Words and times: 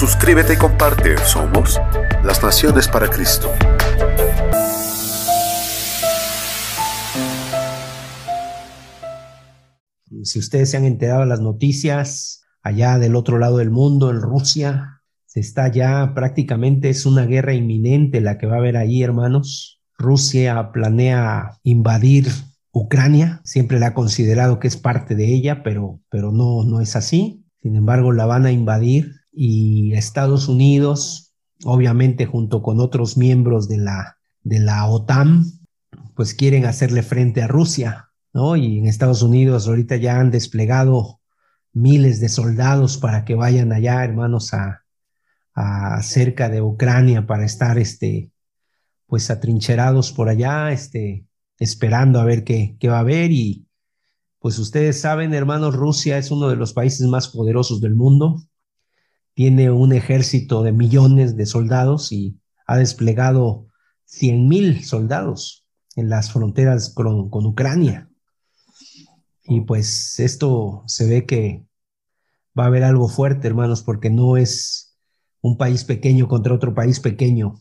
Suscríbete 0.00 0.54
y 0.54 0.56
comparte. 0.56 1.18
Somos 1.26 1.78
las 2.24 2.42
Naciones 2.42 2.88
para 2.88 3.10
Cristo. 3.10 3.52
Si 10.22 10.38
ustedes 10.38 10.70
se 10.70 10.78
han 10.78 10.86
enterado 10.86 11.20
de 11.20 11.26
las 11.26 11.42
noticias, 11.42 12.46
allá 12.62 12.98
del 12.98 13.14
otro 13.14 13.38
lado 13.38 13.58
del 13.58 13.70
mundo, 13.70 14.08
en 14.08 14.22
Rusia, 14.22 15.02
se 15.26 15.40
está 15.40 15.70
ya 15.70 16.14
prácticamente, 16.14 16.88
es 16.88 17.04
una 17.04 17.26
guerra 17.26 17.52
inminente 17.52 18.22
la 18.22 18.38
que 18.38 18.46
va 18.46 18.54
a 18.54 18.60
haber 18.60 18.78
ahí, 18.78 19.02
hermanos. 19.02 19.82
Rusia 19.98 20.72
planea 20.72 21.58
invadir 21.62 22.28
Ucrania, 22.72 23.42
siempre 23.44 23.78
la 23.78 23.88
ha 23.88 23.94
considerado 23.94 24.60
que 24.60 24.68
es 24.68 24.78
parte 24.78 25.14
de 25.14 25.26
ella, 25.26 25.62
pero, 25.62 26.00
pero 26.08 26.32
no, 26.32 26.64
no 26.64 26.80
es 26.80 26.96
así. 26.96 27.44
Sin 27.60 27.76
embargo, 27.76 28.12
la 28.12 28.24
van 28.24 28.46
a 28.46 28.50
invadir 28.50 29.19
y 29.42 29.94
Estados 29.94 30.48
Unidos, 30.48 31.32
obviamente 31.64 32.26
junto 32.26 32.60
con 32.60 32.78
otros 32.78 33.16
miembros 33.16 33.70
de 33.70 33.78
la, 33.78 34.18
de 34.42 34.58
la 34.58 34.86
OTAN, 34.86 35.46
pues 36.14 36.34
quieren 36.34 36.66
hacerle 36.66 37.02
frente 37.02 37.40
a 37.40 37.46
Rusia, 37.48 38.10
¿no? 38.34 38.54
Y 38.56 38.76
en 38.76 38.86
Estados 38.86 39.22
Unidos 39.22 39.66
ahorita 39.66 39.96
ya 39.96 40.20
han 40.20 40.30
desplegado 40.30 41.22
miles 41.72 42.20
de 42.20 42.28
soldados 42.28 42.98
para 42.98 43.24
que 43.24 43.34
vayan 43.34 43.72
allá, 43.72 44.04
hermanos, 44.04 44.52
a, 44.52 44.82
a 45.54 46.02
cerca 46.02 46.50
de 46.50 46.60
Ucrania 46.60 47.26
para 47.26 47.46
estar, 47.46 47.78
este, 47.78 48.30
pues 49.06 49.30
atrincherados 49.30 50.12
por 50.12 50.28
allá, 50.28 50.70
este, 50.70 51.24
esperando 51.58 52.20
a 52.20 52.26
ver 52.26 52.44
qué, 52.44 52.76
qué 52.78 52.90
va 52.90 52.98
a 52.98 53.00
haber 53.00 53.30
y 53.32 53.66
pues 54.38 54.58
ustedes 54.58 55.00
saben, 55.00 55.32
hermanos, 55.32 55.74
Rusia 55.74 56.18
es 56.18 56.30
uno 56.30 56.50
de 56.50 56.56
los 56.56 56.74
países 56.74 57.06
más 57.06 57.28
poderosos 57.28 57.80
del 57.80 57.94
mundo, 57.94 58.42
tiene 59.40 59.70
un 59.70 59.94
ejército 59.94 60.62
de 60.62 60.70
millones 60.70 61.34
de 61.34 61.46
soldados 61.46 62.12
y 62.12 62.38
ha 62.66 62.76
desplegado 62.76 63.68
100 64.04 64.46
mil 64.46 64.84
soldados 64.84 65.66
en 65.96 66.10
las 66.10 66.30
fronteras 66.30 66.92
con, 66.92 67.30
con, 67.30 67.46
Ucrania. 67.46 68.10
Y 69.44 69.62
pues 69.62 70.20
esto 70.20 70.82
se 70.86 71.08
ve 71.08 71.24
que 71.24 71.64
va 72.56 72.64
a 72.64 72.66
haber 72.66 72.84
algo 72.84 73.08
fuerte, 73.08 73.48
hermanos, 73.48 73.82
porque 73.82 74.10
no 74.10 74.36
es 74.36 74.94
un 75.40 75.56
país 75.56 75.84
pequeño 75.84 76.28
contra 76.28 76.52
otro 76.52 76.74
país 76.74 77.00
pequeño, 77.00 77.54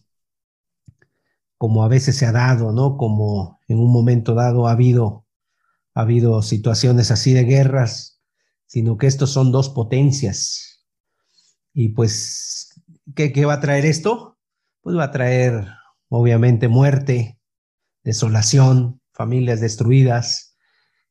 como 1.57 1.85
a 1.85 1.87
veces 1.87 2.17
se 2.17 2.25
ha 2.25 2.33
dado, 2.33 2.73
¿no? 2.73 2.97
Como 2.97 3.57
en 3.69 3.79
un 3.79 3.93
momento 3.93 4.35
dado 4.35 4.67
ha 4.67 4.71
habido, 4.71 5.25
ha 5.93 6.01
habido 6.01 6.41
situaciones 6.41 7.09
así 7.09 7.31
de 7.31 7.45
guerras, 7.45 8.19
sino 8.65 8.97
que 8.97 9.07
estos 9.07 9.29
son 9.29 9.53
dos 9.53 9.69
potencias 9.69 10.68
y 11.79 11.87
pues, 11.93 12.73
¿qué, 13.15 13.31
¿qué, 13.31 13.45
va 13.45 13.53
a 13.53 13.59
traer 13.61 13.85
esto? 13.85 14.37
Pues 14.81 14.97
va 14.97 15.05
a 15.05 15.11
traer, 15.11 15.65
obviamente, 16.09 16.67
muerte, 16.67 17.39
desolación, 18.03 18.99
familias 19.13 19.61
destruidas, 19.61 20.57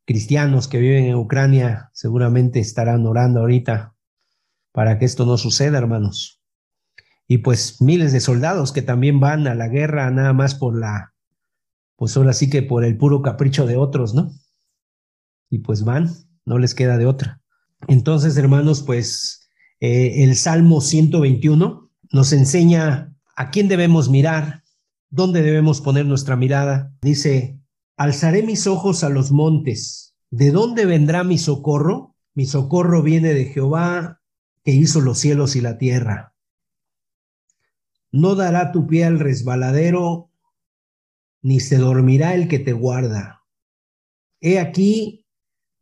cristianos 0.05 0.69
que 0.69 0.79
viven 0.79 1.07
en 1.07 1.15
Ucrania 1.15 1.89
seguramente 1.95 2.61
estarán 2.61 3.07
orando 3.07 3.41
ahorita 3.41 3.95
para 4.71 4.99
que 4.99 5.07
esto 5.07 5.25
no 5.25 5.39
suceda, 5.39 5.79
hermanos. 5.79 6.43
Y 7.27 7.39
pues 7.39 7.81
miles 7.81 8.13
de 8.13 8.21
soldados 8.21 8.71
que 8.71 8.83
también 8.83 9.21
van 9.21 9.47
a 9.47 9.55
la 9.55 9.69
guerra 9.69 10.11
nada 10.11 10.35
más 10.35 10.55
por 10.55 10.79
la, 10.79 11.15
pues 11.97 12.15
ahora 12.15 12.35
sí 12.35 12.51
que 12.51 12.63
por 12.63 12.85
el 12.85 12.99
puro 12.99 13.23
capricho 13.23 13.65
de 13.65 13.77
otros, 13.77 14.13
¿no? 14.13 14.33
Y 15.49 15.61
pues 15.61 15.83
van, 15.83 16.11
no 16.45 16.59
les 16.59 16.75
queda 16.75 16.99
de 16.99 17.07
otra. 17.07 17.41
Entonces, 17.87 18.37
hermanos, 18.37 18.83
pues 18.83 19.38
eh, 19.81 20.25
el 20.25 20.37
Salmo 20.37 20.81
121 20.81 21.91
nos 22.11 22.33
enseña 22.33 23.15
a 23.37 23.51
quién 23.51 23.69
debemos 23.69 24.11
mirar, 24.11 24.65
dónde 25.11 25.43
debemos 25.43 25.81
poner 25.81 26.07
nuestra 26.07 26.37
mirada. 26.37 26.93
Dice, 27.01 27.61
alzaré 27.97 28.43
mis 28.43 28.67
ojos 28.67 29.05
a 29.05 29.09
los 29.09 29.31
montes. 29.31 30.17
¿De 30.31 30.51
dónde 30.51 30.87
vendrá 30.87 31.25
mi 31.25 31.39
socorro? 31.39 32.17
Mi 32.35 32.47
socorro 32.47 33.03
viene 33.03 33.35
de 33.35 33.47
Jehová, 33.47 34.21
que 34.65 34.73
hizo 34.73 35.01
los 35.01 35.19
cielos 35.19 35.57
y 35.57 35.61
la 35.61 35.79
tierra. 35.79 36.35
No 38.11 38.35
dará 38.35 38.73
tu 38.73 38.87
pie 38.87 39.05
al 39.05 39.19
resbaladero, 39.19 40.31
ni 41.43 41.61
se 41.61 41.77
dormirá 41.77 42.35
el 42.35 42.49
que 42.49 42.59
te 42.59 42.73
guarda. 42.73 43.45
He 44.41 44.59
aquí, 44.59 45.27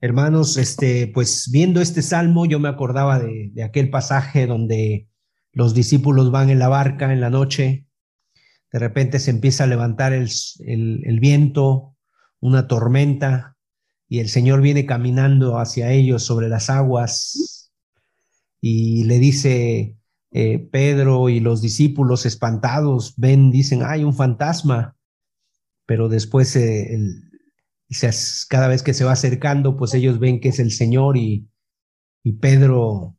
Hermanos, 0.00 0.56
este, 0.56 1.08
pues 1.08 1.50
viendo 1.50 1.80
este 1.80 2.02
salmo, 2.02 2.46
yo 2.46 2.60
me 2.60 2.68
acordaba 2.68 3.18
de, 3.18 3.50
de 3.52 3.62
aquel 3.64 3.90
pasaje 3.90 4.46
donde 4.46 5.08
los 5.52 5.74
discípulos 5.74 6.30
van 6.30 6.50
en 6.50 6.60
la 6.60 6.68
barca 6.68 7.12
en 7.12 7.20
la 7.20 7.30
noche, 7.30 7.88
de 8.72 8.78
repente 8.78 9.18
se 9.18 9.30
empieza 9.30 9.64
a 9.64 9.68
levantar 9.68 10.12
el, 10.12 10.30
el, 10.60 11.20
viento, 11.20 11.96
una 12.40 12.68
tormenta, 12.68 13.56
y 14.08 14.20
el 14.20 14.28
Señor 14.28 14.60
viene 14.60 14.86
caminando 14.86 15.58
hacia 15.58 15.90
ellos 15.90 16.22
sobre 16.22 16.48
las 16.48 16.70
aguas 16.70 17.72
y 18.60 19.04
le 19.04 19.18
dice, 19.18 19.96
eh, 20.30 20.58
Pedro 20.58 21.28
y 21.28 21.40
los 21.40 21.60
discípulos 21.60 22.26
espantados 22.26 23.14
ven, 23.16 23.50
dicen, 23.50 23.82
hay 23.84 24.04
un 24.04 24.14
fantasma, 24.14 24.96
pero 25.86 26.08
después 26.08 26.54
eh, 26.56 26.94
el, 26.94 27.27
cada 28.48 28.68
vez 28.68 28.82
que 28.82 28.94
se 28.94 29.04
va 29.04 29.12
acercando, 29.12 29.76
pues 29.76 29.94
ellos 29.94 30.18
ven 30.18 30.40
que 30.40 30.48
es 30.48 30.58
el 30.58 30.70
Señor 30.72 31.16
y, 31.16 31.48
y 32.22 32.34
Pedro, 32.34 33.16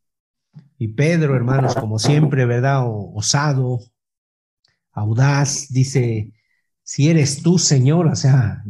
y 0.78 0.90
Pedro, 0.90 1.36
hermanos, 1.36 1.76
como 1.76 2.00
siempre, 2.00 2.46
¿verdad? 2.46 2.84
osado, 2.86 3.80
audaz, 4.92 5.68
dice, 5.70 6.34
si 6.84 7.10
eres 7.10 7.42
tú, 7.42 7.58
Señor, 7.58 8.08
o 8.08 8.16
sea, 8.16 8.64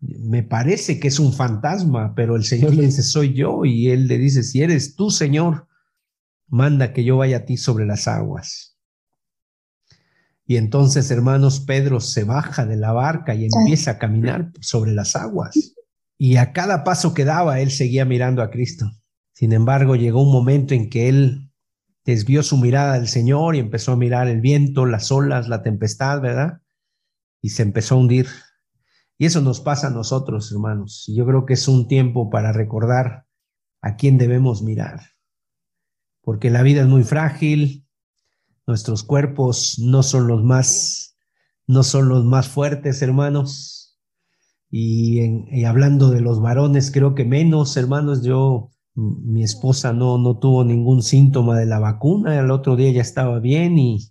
me 0.00 0.42
parece 0.42 0.98
que 0.98 1.08
es 1.08 1.18
un 1.18 1.32
fantasma, 1.32 2.14
pero 2.14 2.36
el 2.36 2.44
Señor 2.44 2.74
le 2.74 2.86
dice, 2.86 3.02
soy 3.02 3.34
yo, 3.34 3.64
y 3.64 3.90
él 3.90 4.08
le 4.08 4.18
dice, 4.18 4.42
si 4.42 4.62
eres 4.62 4.96
tú, 4.96 5.10
Señor, 5.10 5.68
manda 6.48 6.92
que 6.92 7.04
yo 7.04 7.16
vaya 7.16 7.38
a 7.38 7.44
ti 7.44 7.56
sobre 7.56 7.86
las 7.86 8.08
aguas. 8.08 8.78
Y 10.50 10.56
entonces, 10.56 11.08
hermanos, 11.12 11.60
Pedro 11.60 12.00
se 12.00 12.24
baja 12.24 12.66
de 12.66 12.76
la 12.76 12.90
barca 12.90 13.36
y 13.36 13.44
empieza 13.44 13.92
a 13.92 13.98
caminar 13.98 14.50
sobre 14.60 14.90
las 14.90 15.14
aguas. 15.14 15.76
Y 16.18 16.38
a 16.38 16.52
cada 16.52 16.82
paso 16.82 17.14
que 17.14 17.24
daba, 17.24 17.60
él 17.60 17.70
seguía 17.70 18.04
mirando 18.04 18.42
a 18.42 18.50
Cristo. 18.50 18.90
Sin 19.32 19.52
embargo, 19.52 19.94
llegó 19.94 20.20
un 20.20 20.32
momento 20.32 20.74
en 20.74 20.90
que 20.90 21.08
él 21.08 21.52
desvió 22.04 22.42
su 22.42 22.56
mirada 22.56 22.94
del 22.94 23.06
Señor 23.06 23.54
y 23.54 23.60
empezó 23.60 23.92
a 23.92 23.96
mirar 23.96 24.26
el 24.26 24.40
viento, 24.40 24.86
las 24.86 25.12
olas, 25.12 25.46
la 25.46 25.62
tempestad, 25.62 26.20
¿verdad? 26.20 26.60
Y 27.40 27.50
se 27.50 27.62
empezó 27.62 27.94
a 27.94 27.98
hundir. 27.98 28.26
Y 29.18 29.26
eso 29.26 29.42
nos 29.42 29.60
pasa 29.60 29.86
a 29.86 29.90
nosotros, 29.90 30.50
hermanos. 30.50 31.04
Y 31.06 31.14
yo 31.14 31.24
creo 31.26 31.46
que 31.46 31.54
es 31.54 31.68
un 31.68 31.86
tiempo 31.86 32.28
para 32.28 32.50
recordar 32.50 33.24
a 33.82 33.94
quién 33.94 34.18
debemos 34.18 34.62
mirar. 34.62 35.00
Porque 36.22 36.50
la 36.50 36.62
vida 36.62 36.80
es 36.80 36.88
muy 36.88 37.04
frágil, 37.04 37.86
Nuestros 38.66 39.02
cuerpos 39.02 39.78
no 39.78 40.02
son 40.02 40.28
los 40.28 40.42
más, 40.42 41.16
no 41.66 41.82
son 41.82 42.08
los 42.08 42.24
más 42.24 42.48
fuertes, 42.48 43.02
hermanos. 43.02 43.98
Y, 44.70 45.64
hablando 45.64 46.10
de 46.10 46.20
los 46.20 46.40
varones, 46.40 46.90
creo 46.92 47.14
que 47.14 47.24
menos, 47.24 47.76
hermanos, 47.76 48.22
yo 48.22 48.70
Mi 48.94 49.42
esposa 49.42 49.92
no, 49.92 50.18
no 50.18 50.38
tuvo 50.38 50.64
ningún 50.64 51.02
síntoma 51.02 51.58
de 51.58 51.66
la 51.66 51.78
vacuna, 51.78 52.38
el 52.38 52.50
otro 52.50 52.76
día 52.76 52.92
ya 52.92 53.00
estaba 53.00 53.38
bien 53.40 53.78
y, 53.78 54.10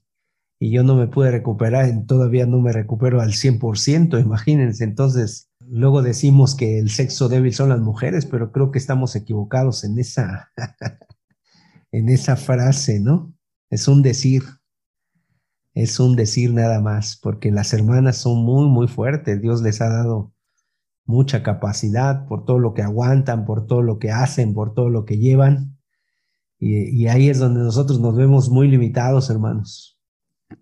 y 0.59 0.71
yo 0.71 0.83
no 0.83 0.95
me 0.95 1.07
pude 1.07 1.31
recuperar, 1.31 2.05
todavía 2.05 2.45
no 2.45 2.59
me 2.59 2.73
recupero 2.73 3.21
al 3.21 3.31
100%, 3.31 4.19
imagínense. 4.21 4.83
Entonces, 4.83 5.49
luego 5.65 6.01
decimos 6.01 6.55
que 6.55 6.79
el 6.79 6.89
sexo 6.89 7.29
débil 7.29 7.53
son 7.53 7.69
las 7.69 7.79
mujeres, 7.79 8.25
pero 8.25 8.51
creo 8.51 8.71
que 8.71 8.79
estamos 8.79 9.15
equivocados 9.15 9.85
en 9.85 9.97
esa, 9.99 10.51
en 11.91 12.09
esa 12.09 12.35
frase, 12.35 12.99
¿no? 12.99 13.33
Es 13.69 13.87
un 13.87 14.01
decir, 14.01 14.43
es 15.73 15.99
un 15.99 16.15
decir 16.15 16.53
nada 16.53 16.81
más, 16.81 17.17
porque 17.21 17.51
las 17.51 17.73
hermanas 17.73 18.17
son 18.17 18.43
muy, 18.43 18.67
muy 18.67 18.87
fuertes. 18.87 19.41
Dios 19.41 19.61
les 19.61 19.81
ha 19.81 19.89
dado 19.89 20.33
mucha 21.05 21.43
capacidad 21.43 22.27
por 22.27 22.45
todo 22.45 22.59
lo 22.59 22.73
que 22.73 22.81
aguantan, 22.81 23.45
por 23.45 23.65
todo 23.65 23.81
lo 23.81 23.99
que 23.99 24.11
hacen, 24.11 24.53
por 24.53 24.73
todo 24.73 24.89
lo 24.89 25.05
que 25.05 25.17
llevan. 25.17 25.77
Y, 26.59 27.07
ahí 27.07 27.29
es 27.29 27.39
donde 27.39 27.61
nosotros 27.61 27.99
nos 27.99 28.15
vemos 28.15 28.49
muy 28.49 28.67
limitados, 28.67 29.29
hermanos. 29.29 29.97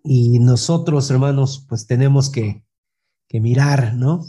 Y 0.03 0.39
nosotros, 0.39 1.09
hermanos, 1.09 1.65
pues 1.67 1.87
tenemos 1.87 2.29
que, 2.29 2.63
que 3.27 3.41
mirar, 3.41 3.95
¿no? 3.95 4.23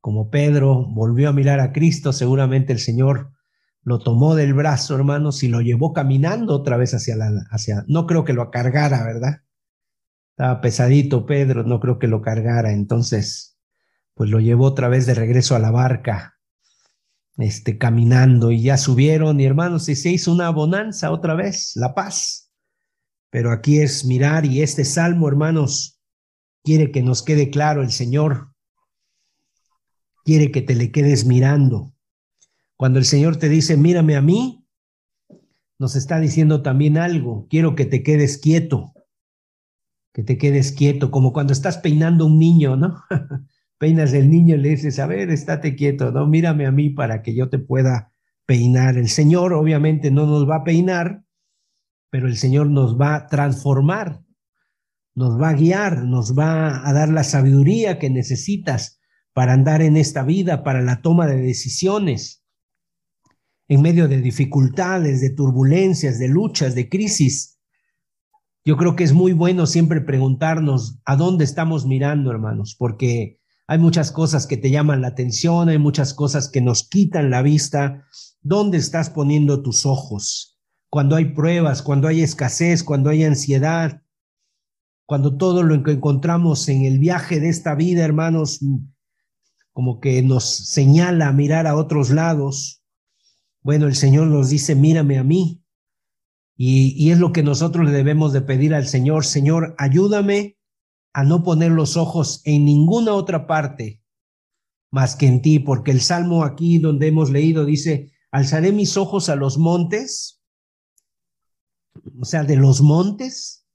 Como 0.00 0.28
Pedro 0.28 0.84
volvió 0.86 1.30
a 1.30 1.32
mirar 1.32 1.60
a 1.60 1.72
Cristo, 1.72 2.12
seguramente 2.12 2.72
el 2.72 2.78
Señor 2.78 3.33
lo 3.84 3.98
tomó 3.98 4.34
del 4.34 4.54
brazo, 4.54 4.96
hermanos, 4.96 5.42
y 5.42 5.48
lo 5.48 5.60
llevó 5.60 5.92
caminando 5.92 6.54
otra 6.54 6.76
vez 6.78 6.94
hacia 6.94 7.16
la, 7.16 7.30
hacia, 7.50 7.84
no 7.86 8.06
creo 8.06 8.24
que 8.24 8.32
lo 8.32 8.50
cargara, 8.50 9.04
¿verdad? 9.04 9.42
Estaba 10.30 10.60
pesadito 10.60 11.26
Pedro, 11.26 11.64
no 11.64 11.80
creo 11.80 11.98
que 11.98 12.08
lo 12.08 12.22
cargara, 12.22 12.72
entonces, 12.72 13.58
pues 14.14 14.30
lo 14.30 14.40
llevó 14.40 14.64
otra 14.64 14.88
vez 14.88 15.06
de 15.06 15.14
regreso 15.14 15.54
a 15.54 15.58
la 15.58 15.70
barca, 15.70 16.38
este, 17.36 17.76
caminando, 17.76 18.50
y 18.50 18.62
ya 18.62 18.78
subieron, 18.78 19.38
y 19.38 19.44
hermanos, 19.44 19.88
y 19.90 19.96
se 19.96 20.10
hizo 20.10 20.32
una 20.32 20.48
bonanza 20.48 21.10
otra 21.10 21.34
vez, 21.34 21.72
la 21.76 21.94
paz. 21.94 22.50
Pero 23.28 23.52
aquí 23.52 23.80
es 23.80 24.06
mirar, 24.06 24.46
y 24.46 24.62
este 24.62 24.86
salmo, 24.86 25.28
hermanos, 25.28 26.00
quiere 26.62 26.90
que 26.90 27.02
nos 27.02 27.22
quede 27.22 27.50
claro, 27.50 27.82
el 27.82 27.92
Señor 27.92 28.50
quiere 30.24 30.50
que 30.50 30.62
te 30.62 30.74
le 30.74 30.90
quedes 30.90 31.26
mirando 31.26 31.93
cuando 32.76 32.98
el 32.98 33.04
Señor 33.04 33.36
te 33.36 33.48
dice, 33.48 33.76
mírame 33.76 34.16
a 34.16 34.20
mí, 34.20 34.66
nos 35.78 35.96
está 35.96 36.20
diciendo 36.20 36.62
también 36.62 36.98
algo, 36.98 37.46
quiero 37.48 37.74
que 37.74 37.84
te 37.84 38.02
quedes 38.02 38.38
quieto, 38.38 38.92
que 40.12 40.22
te 40.22 40.38
quedes 40.38 40.72
quieto, 40.72 41.10
como 41.10 41.32
cuando 41.32 41.52
estás 41.52 41.78
peinando 41.78 42.26
un 42.26 42.38
niño, 42.38 42.76
¿no? 42.76 43.02
Peinas 43.78 44.12
el 44.12 44.30
niño 44.30 44.54
y 44.54 44.58
le 44.58 44.68
dices, 44.70 44.98
a 44.98 45.06
ver, 45.06 45.30
estate 45.30 45.74
quieto, 45.74 46.12
¿no? 46.12 46.26
Mírame 46.26 46.66
a 46.66 46.72
mí 46.72 46.90
para 46.90 47.22
que 47.22 47.34
yo 47.34 47.48
te 47.48 47.58
pueda 47.58 48.12
peinar. 48.46 48.96
El 48.96 49.08
Señor 49.08 49.52
obviamente 49.52 50.10
no 50.10 50.26
nos 50.26 50.48
va 50.48 50.56
a 50.56 50.64
peinar, 50.64 51.24
pero 52.10 52.28
el 52.28 52.36
Señor 52.36 52.68
nos 52.68 52.98
va 52.98 53.16
a 53.16 53.26
transformar, 53.26 54.22
nos 55.16 55.40
va 55.40 55.50
a 55.50 55.54
guiar, 55.54 56.04
nos 56.04 56.38
va 56.38 56.88
a 56.88 56.92
dar 56.92 57.08
la 57.08 57.24
sabiduría 57.24 57.98
que 57.98 58.10
necesitas 58.10 59.00
para 59.32 59.52
andar 59.52 59.82
en 59.82 59.96
esta 59.96 60.22
vida, 60.22 60.62
para 60.62 60.80
la 60.80 61.02
toma 61.02 61.26
de 61.26 61.42
decisiones 61.42 62.43
en 63.68 63.82
medio 63.82 64.08
de 64.08 64.20
dificultades, 64.20 65.20
de 65.20 65.30
turbulencias, 65.30 66.18
de 66.18 66.28
luchas, 66.28 66.74
de 66.74 66.88
crisis. 66.88 67.58
Yo 68.64 68.76
creo 68.76 68.96
que 68.96 69.04
es 69.04 69.12
muy 69.12 69.32
bueno 69.32 69.66
siempre 69.66 70.00
preguntarnos 70.00 70.98
a 71.04 71.16
dónde 71.16 71.44
estamos 71.44 71.86
mirando, 71.86 72.30
hermanos, 72.30 72.76
porque 72.78 73.40
hay 73.66 73.78
muchas 73.78 74.12
cosas 74.12 74.46
que 74.46 74.56
te 74.56 74.70
llaman 74.70 75.00
la 75.00 75.08
atención, 75.08 75.68
hay 75.68 75.78
muchas 75.78 76.12
cosas 76.14 76.48
que 76.50 76.60
nos 76.60 76.88
quitan 76.88 77.30
la 77.30 77.42
vista. 77.42 78.04
¿Dónde 78.42 78.78
estás 78.78 79.10
poniendo 79.10 79.62
tus 79.62 79.86
ojos? 79.86 80.58
Cuando 80.90 81.16
hay 81.16 81.34
pruebas, 81.34 81.82
cuando 81.82 82.08
hay 82.08 82.22
escasez, 82.22 82.84
cuando 82.84 83.10
hay 83.10 83.24
ansiedad, 83.24 84.02
cuando 85.06 85.36
todo 85.36 85.62
lo 85.62 85.82
que 85.82 85.92
encontramos 85.92 86.68
en 86.68 86.84
el 86.84 86.98
viaje 86.98 87.40
de 87.40 87.48
esta 87.48 87.74
vida, 87.74 88.04
hermanos, 88.04 88.60
como 89.72 89.98
que 90.00 90.22
nos 90.22 90.44
señala 90.44 91.32
mirar 91.32 91.66
a 91.66 91.76
otros 91.76 92.10
lados. 92.10 92.83
Bueno, 93.64 93.86
el 93.86 93.96
Señor 93.96 94.26
nos 94.26 94.50
dice, 94.50 94.74
mírame 94.74 95.18
a 95.18 95.24
mí. 95.24 95.64
Y, 96.56 97.10
es 97.10 97.18
lo 97.18 97.32
que 97.32 97.42
nosotros 97.42 97.86
le 97.86 97.92
debemos 97.92 98.32
de 98.32 98.42
pedir 98.42 98.74
al 98.74 98.86
Señor, 98.86 99.24
Señor, 99.24 99.74
ayúdame 99.78 100.58
a 101.12 101.24
no 101.24 101.42
poner 101.42 101.72
los 101.72 101.96
ojos 101.96 102.42
en 102.44 102.64
ninguna 102.64 103.14
otra 103.14 103.46
parte 103.48 104.02
más 104.92 105.16
que 105.16 105.26
en 105.26 105.42
ti, 105.42 105.58
porque 105.58 105.90
el 105.90 106.00
salmo 106.00 106.44
aquí 106.44 106.78
donde 106.78 107.08
hemos 107.08 107.30
leído 107.30 107.64
dice, 107.64 108.12
alzaré 108.30 108.70
mis 108.70 108.96
ojos 108.96 109.28
a 109.28 109.34
los 109.34 109.58
montes, 109.58 110.40
o 112.20 112.24
sea, 112.24 112.44
de 112.44 112.56
los 112.56 112.80
montes, 112.82 113.66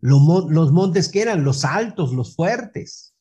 los 0.00 0.72
montes 0.72 1.08
que 1.08 1.22
eran 1.22 1.44
los 1.44 1.64
altos, 1.64 2.12
los 2.12 2.34
fuertes. 2.34 3.14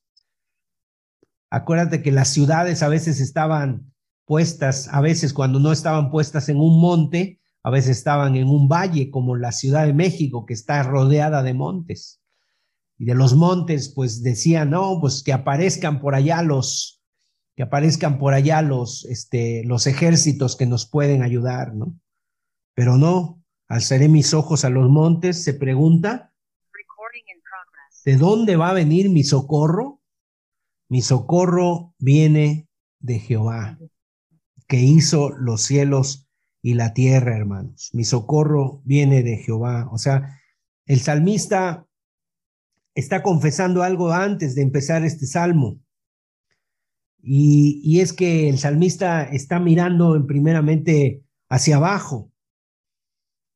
Acuérdate 1.51 2.01
que 2.01 2.11
las 2.11 2.29
ciudades 2.29 2.81
a 2.81 2.87
veces 2.87 3.19
estaban 3.19 3.91
puestas, 4.25 4.87
a 4.91 5.01
veces 5.01 5.33
cuando 5.33 5.59
no 5.59 5.71
estaban 5.71 6.09
puestas 6.11 6.49
en 6.49 6.57
un 6.57 6.79
monte, 6.79 7.39
a 7.63 7.69
veces 7.69 7.97
estaban 7.97 8.35
en 8.35 8.47
un 8.47 8.67
valle 8.67 9.11
como 9.11 9.35
la 9.35 9.51
Ciudad 9.51 9.85
de 9.85 9.93
México, 9.93 10.45
que 10.45 10.53
está 10.53 10.83
rodeada 10.83 11.43
de 11.43 11.53
montes. 11.53 12.21
Y 12.97 13.05
de 13.05 13.15
los 13.15 13.35
montes, 13.35 13.89
pues 13.93 14.23
decían, 14.23 14.71
no, 14.71 14.99
pues 14.99 15.23
que 15.23 15.33
aparezcan 15.33 15.99
por 15.99 16.15
allá 16.15 16.41
los, 16.41 17.01
que 17.55 17.63
aparezcan 17.63 18.17
por 18.17 18.33
allá 18.33 18.61
los, 18.61 19.05
este, 19.05 19.63
los 19.65 19.87
ejércitos 19.87 20.55
que 20.55 20.65
nos 20.65 20.89
pueden 20.89 21.21
ayudar, 21.23 21.73
¿no? 21.73 21.95
Pero 22.73 22.97
no, 22.97 23.43
alzaré 23.67 24.07
mis 24.07 24.33
ojos 24.33 24.65
a 24.65 24.69
los 24.69 24.89
montes, 24.89 25.43
se 25.43 25.53
pregunta, 25.53 26.33
¿de 28.05 28.17
dónde 28.17 28.55
va 28.55 28.69
a 28.69 28.73
venir 28.73 29.09
mi 29.09 29.23
socorro? 29.23 30.01
Mi 30.89 31.01
socorro 31.01 31.93
viene 31.99 32.67
de 32.99 33.19
Jehová, 33.19 33.77
que 34.71 34.79
hizo 34.79 35.31
los 35.31 35.63
cielos 35.63 36.29
y 36.61 36.75
la 36.75 36.93
tierra, 36.93 37.35
hermanos. 37.35 37.89
Mi 37.91 38.05
socorro 38.05 38.81
viene 38.85 39.21
de 39.21 39.35
Jehová. 39.35 39.89
O 39.91 39.97
sea, 39.97 40.39
el 40.85 41.01
salmista 41.01 41.85
está 42.95 43.21
confesando 43.21 43.83
algo 43.83 44.13
antes 44.13 44.55
de 44.55 44.61
empezar 44.61 45.03
este 45.03 45.25
salmo. 45.25 45.81
Y, 47.21 47.99
es 47.99 48.13
que 48.13 48.47
el 48.47 48.59
salmista 48.59 49.23
está 49.23 49.59
mirando 49.59 50.15
en 50.15 50.25
primeramente 50.25 51.21
hacia 51.49 51.75
abajo. 51.75 52.31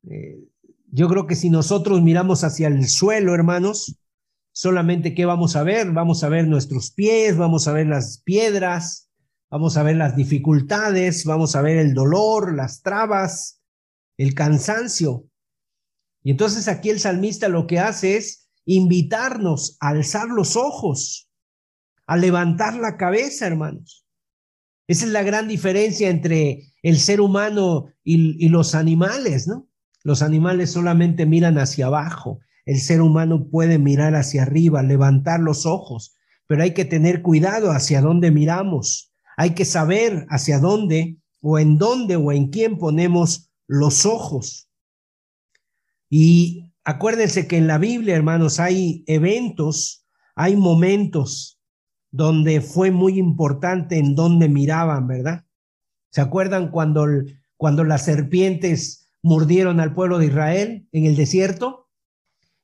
Eh, 0.09 0.43
yo 0.91 1.07
creo 1.07 1.27
que 1.27 1.37
si 1.37 1.49
nosotros 1.49 2.01
miramos 2.01 2.43
hacia 2.43 2.67
el 2.67 2.89
suelo, 2.89 3.33
hermanos, 3.33 3.97
solamente 4.51 5.13
qué 5.13 5.23
vamos 5.23 5.55
a 5.55 5.63
ver? 5.63 5.93
Vamos 5.93 6.25
a 6.25 6.29
ver 6.29 6.45
nuestros 6.45 6.91
pies, 6.91 7.37
vamos 7.37 7.69
a 7.69 7.71
ver 7.71 7.87
las 7.87 8.21
piedras, 8.21 9.04
Vamos 9.55 9.77
a 9.77 9.83
ver 9.83 9.95
las 9.95 10.17
dificultades, 10.17 11.23
vamos 11.23 11.55
a 11.55 11.61
ver 11.61 11.77
el 11.77 11.93
dolor, 11.93 12.53
las 12.53 12.81
trabas, 12.81 13.61
el 14.17 14.33
cansancio. 14.33 15.29
Y 16.23 16.31
entonces 16.31 16.67
aquí 16.67 16.89
el 16.89 16.99
salmista 16.99 17.47
lo 17.47 17.65
que 17.65 17.79
hace 17.79 18.17
es 18.17 18.49
invitarnos 18.65 19.77
a 19.79 19.91
alzar 19.91 20.27
los 20.27 20.57
ojos, 20.57 21.31
a 22.05 22.17
levantar 22.17 22.75
la 22.75 22.97
cabeza, 22.97 23.47
hermanos. 23.47 24.05
Esa 24.89 25.05
es 25.05 25.11
la 25.13 25.23
gran 25.23 25.47
diferencia 25.47 26.09
entre 26.09 26.73
el 26.83 26.97
ser 26.99 27.21
humano 27.21 27.85
y, 28.03 28.49
los 28.49 28.75
animales, 28.75 29.47
¿no? 29.47 29.69
Los 30.03 30.21
animales 30.21 30.71
solamente 30.71 31.25
miran 31.25 31.57
hacia 31.59 31.85
abajo, 31.85 32.41
el 32.65 32.81
ser 32.81 32.99
humano 32.99 33.47
puede 33.47 33.79
mirar 33.79 34.15
hacia 34.15 34.41
arriba, 34.41 34.83
levantar 34.83 35.39
los 35.39 35.65
ojos, 35.65 36.17
pero 36.45 36.61
hay 36.61 36.73
que 36.73 36.83
tener 36.83 37.21
cuidado 37.21 37.71
hacia 37.71 38.01
dónde 38.01 38.31
miramos. 38.31 39.14
Hay 39.37 39.53
que 39.53 39.65
saber 39.65 40.25
hacia 40.29 40.59
dónde 40.59 41.17
o 41.41 41.59
en 41.59 41.77
dónde 41.77 42.15
o 42.15 42.31
en 42.31 42.47
quién 42.49 42.77
ponemos 42.77 43.51
los 43.67 44.05
ojos. 44.05 44.69
Y 46.09 46.71
acuérdense 46.83 47.47
que 47.47 47.57
en 47.57 47.67
la 47.67 47.77
Biblia, 47.77 48.15
hermanos, 48.15 48.59
hay 48.59 49.03
eventos, 49.07 50.05
hay 50.35 50.55
momentos 50.55 51.59
donde 52.11 52.61
fue 52.61 52.91
muy 52.91 53.19
importante 53.19 53.97
en 53.97 54.15
dónde 54.15 54.47
miraban, 54.47 55.07
¿verdad? 55.07 55.45
¿Se 56.11 56.21
acuerdan 56.21 56.71
cuando, 56.71 57.05
cuando 57.57 57.83
las 57.83 58.05
serpientes 58.05 59.09
mordieron 59.21 59.81
al 59.81 59.93
pueblo 59.93 60.17
de 60.17 60.27
Israel 60.27 60.87
en 60.93 61.05
el 61.05 61.17
desierto? 61.17 61.89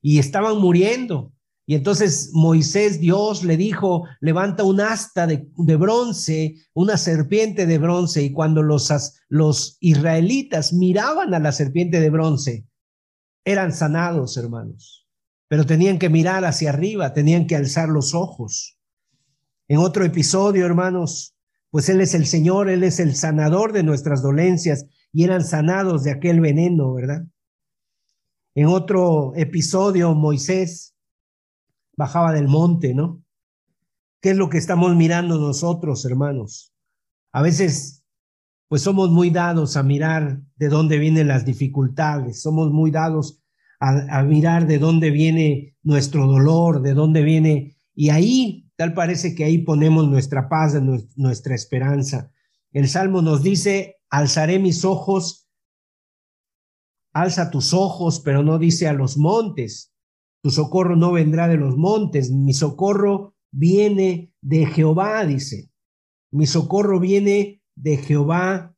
Y 0.01 0.19
estaban 0.19 0.57
muriendo. 0.57 1.33
Y 1.65 1.75
entonces 1.75 2.31
Moisés, 2.33 2.99
Dios 2.99 3.43
le 3.43 3.55
dijo, 3.55 4.05
levanta 4.19 4.63
un 4.63 4.81
asta 4.81 5.27
de, 5.27 5.47
bronce, 5.77 6.55
una 6.73 6.97
serpiente 6.97 7.65
de 7.65 7.77
bronce. 7.77 8.23
Y 8.23 8.33
cuando 8.33 8.63
los, 8.63 8.91
los 9.29 9.77
israelitas 9.79 10.73
miraban 10.73 11.33
a 11.33 11.39
la 11.39 11.51
serpiente 11.51 11.99
de 11.99 12.09
bronce, 12.09 12.65
eran 13.45 13.73
sanados, 13.73 14.37
hermanos. 14.37 15.07
Pero 15.47 15.65
tenían 15.65 15.99
que 15.99 16.09
mirar 16.09 16.45
hacia 16.45 16.69
arriba, 16.69 17.13
tenían 17.13 17.45
que 17.45 17.55
alzar 17.55 17.89
los 17.89 18.13
ojos. 18.13 18.77
En 19.67 19.77
otro 19.77 20.03
episodio, 20.03 20.65
hermanos, 20.65 21.35
pues 21.69 21.87
Él 21.89 22.01
es 22.01 22.13
el 22.13 22.25
Señor, 22.25 22.69
Él 22.69 22.83
es 22.83 22.99
el 22.99 23.15
sanador 23.15 23.71
de 23.71 23.83
nuestras 23.83 24.21
dolencias. 24.21 24.85
y 25.13 25.25
eran 25.25 25.43
sanados 25.43 26.03
de 26.03 26.11
aquel 26.11 26.39
veneno, 26.39 26.93
¿verdad? 26.93 27.25
En 28.55 28.67
otro 28.67 29.33
episodio, 29.35 30.13
Moisés 30.13 30.95
bajaba 32.01 32.33
del 32.33 32.47
monte, 32.47 32.95
¿no? 32.95 33.23
¿Qué 34.21 34.31
es 34.31 34.37
lo 34.37 34.49
que 34.49 34.57
estamos 34.57 34.95
mirando 34.95 35.39
nosotros, 35.39 36.03
hermanos? 36.03 36.73
A 37.31 37.43
veces, 37.43 38.03
pues 38.67 38.81
somos 38.81 39.11
muy 39.11 39.29
dados 39.29 39.77
a 39.77 39.83
mirar 39.83 40.41
de 40.55 40.67
dónde 40.67 40.97
vienen 40.97 41.27
las 41.27 41.45
dificultades, 41.45 42.41
somos 42.41 42.71
muy 42.71 42.89
dados 42.89 43.39
a, 43.79 44.23
mirar 44.23 44.65
de 44.65 44.79
dónde 44.79 45.11
viene 45.11 45.75
nuestro 45.83 46.25
dolor, 46.25 46.81
de 46.81 46.93
dónde 46.93 47.21
viene, 47.21 47.75
y 47.93 48.09
ahí, 48.09 48.69
tal 48.75 48.93
parece 48.95 49.35
que 49.35 49.43
ahí 49.43 49.59
ponemos 49.59 50.07
nuestra 50.07 50.49
paz, 50.49 50.75
nuestra 51.15 51.53
esperanza. 51.53 52.31
El 52.71 52.87
Salmo 52.87 53.21
nos 53.21 53.43
dice, 53.43 53.97
alzaré 54.09 54.57
mis 54.57 54.85
ojos 54.85 55.41
alza 57.13 57.51
tus 57.51 57.73
ojos, 57.73 58.19
pero 58.19 58.43
no 58.43 58.57
dice 58.57 58.87
a 58.87 58.93
los 58.93 59.17
montes. 59.17 59.90
Tu 60.43 60.49
socorro 60.49 60.95
no 60.95 61.11
vendrá 61.11 61.47
de 61.47 61.57
los 61.57 61.77
montes, 61.77 62.31
mi 62.31 62.53
socorro 62.53 63.35
viene 63.51 64.33
de 64.41 64.65
Jehová, 64.65 65.25
dice. 65.25 65.71
Mi 66.31 66.47
socorro 66.47 66.99
viene 66.99 67.61
de 67.75 67.97
Jehová 67.97 68.75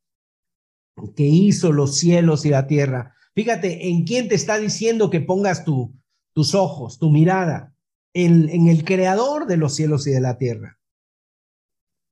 que 1.15 1.23
hizo 1.23 1.71
los 1.71 1.97
cielos 1.97 2.45
y 2.45 2.49
la 2.49 2.67
tierra. 2.67 3.15
Fíjate, 3.35 3.89
¿en 3.89 4.03
quién 4.03 4.27
te 4.27 4.35
está 4.35 4.57
diciendo 4.57 5.09
que 5.09 5.21
pongas 5.21 5.63
tu, 5.63 5.95
tus 6.33 6.53
ojos, 6.53 6.99
tu 6.99 7.09
mirada? 7.09 7.75
En, 8.15 8.67
el 8.67 8.83
creador 8.83 9.47
de 9.47 9.57
los 9.57 9.75
cielos 9.75 10.05
y 10.05 10.11
de 10.11 10.21
la 10.21 10.37
tierra. 10.37 10.79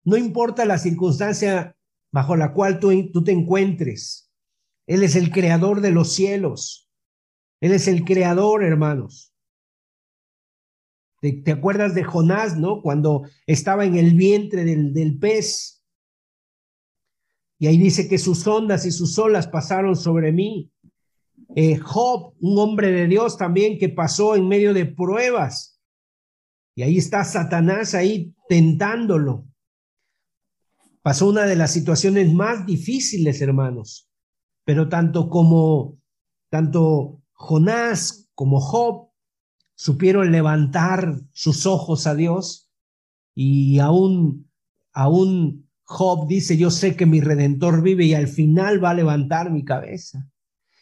No 0.04 0.18
importa 0.18 0.66
la 0.66 0.80
circunstancia 0.80 1.78
bajo 2.12 2.36
la 2.36 2.54
cual 2.54 2.80
tú, 2.80 2.90
tú 3.12 3.24
te 3.24 3.32
encuentres. 3.32 4.32
Él 4.88 5.04
es 5.04 5.16
el 5.16 5.30
creador 5.30 5.82
de 5.82 5.92
los 5.92 6.12
cielos. 6.14 6.90
Él 7.62 7.72
es 7.72 7.88
el 7.88 8.04
creador, 8.04 8.64
hermanos. 8.64 9.31
¿Te, 11.22 11.52
acuerdas 11.52 11.94
de 11.94 12.04
Jonás, 12.04 12.58
no? 12.58 12.82
Cuando 12.82 13.24
estaba 13.46 13.86
en 13.86 13.96
el 13.96 14.16
vientre 14.16 14.66
del, 14.66 14.92
del 14.92 15.20
pez. 15.20 15.84
Y 17.60 17.68
ahí 17.68 17.78
dice 17.78 18.10
que 18.10 18.18
sus 18.18 18.46
ondas 18.48 18.88
y 18.88 18.92
sus 18.92 19.20
olas 19.20 19.48
pasaron 19.48 19.96
sobre 19.96 20.32
mí. 20.32 20.72
Eh, 21.56 21.78
Job, 21.78 22.34
un 22.40 22.58
hombre 22.58 22.92
de 22.92 23.08
Dios 23.08 23.38
también 23.38 23.78
que 23.78 23.90
pasó 23.90 24.36
en 24.36 24.48
medio 24.48 24.74
de 24.74 24.88
pruebas. 24.88 25.80
Y 26.74 26.82
ahí 26.82 26.98
está 26.98 27.24
Satanás 27.24 27.94
ahí 27.94 28.34
tentándolo. 28.50 29.46
Pasó 31.04 31.30
una 31.30 31.46
de 31.46 31.56
las 31.56 31.72
situaciones 31.72 32.34
más 32.34 32.66
difíciles, 32.66 33.42
hermanos. 33.42 34.10
Pero 34.66 34.90
tanto 34.90 35.30
como, 35.30 36.00
tanto 36.50 37.22
Jonás 37.34 38.28
como 38.34 38.60
Job 38.60 39.11
supieron 39.82 40.32
levantar 40.32 41.16
sus 41.34 41.66
ojos 41.66 42.06
a 42.06 42.14
Dios 42.14 42.70
y 43.34 43.80
aún, 43.80 44.48
aún 44.94 45.68
Job 45.82 46.28
dice, 46.28 46.56
yo 46.56 46.70
sé 46.70 46.96
que 46.96 47.08
mi 47.08 47.20
redentor 47.20 47.82
vive 47.82 48.06
y 48.06 48.14
al 48.14 48.28
final 48.28 48.84
va 48.84 48.92
a 48.92 48.94
levantar 48.94 49.50
mi 49.50 49.66
cabeza. 49.66 50.30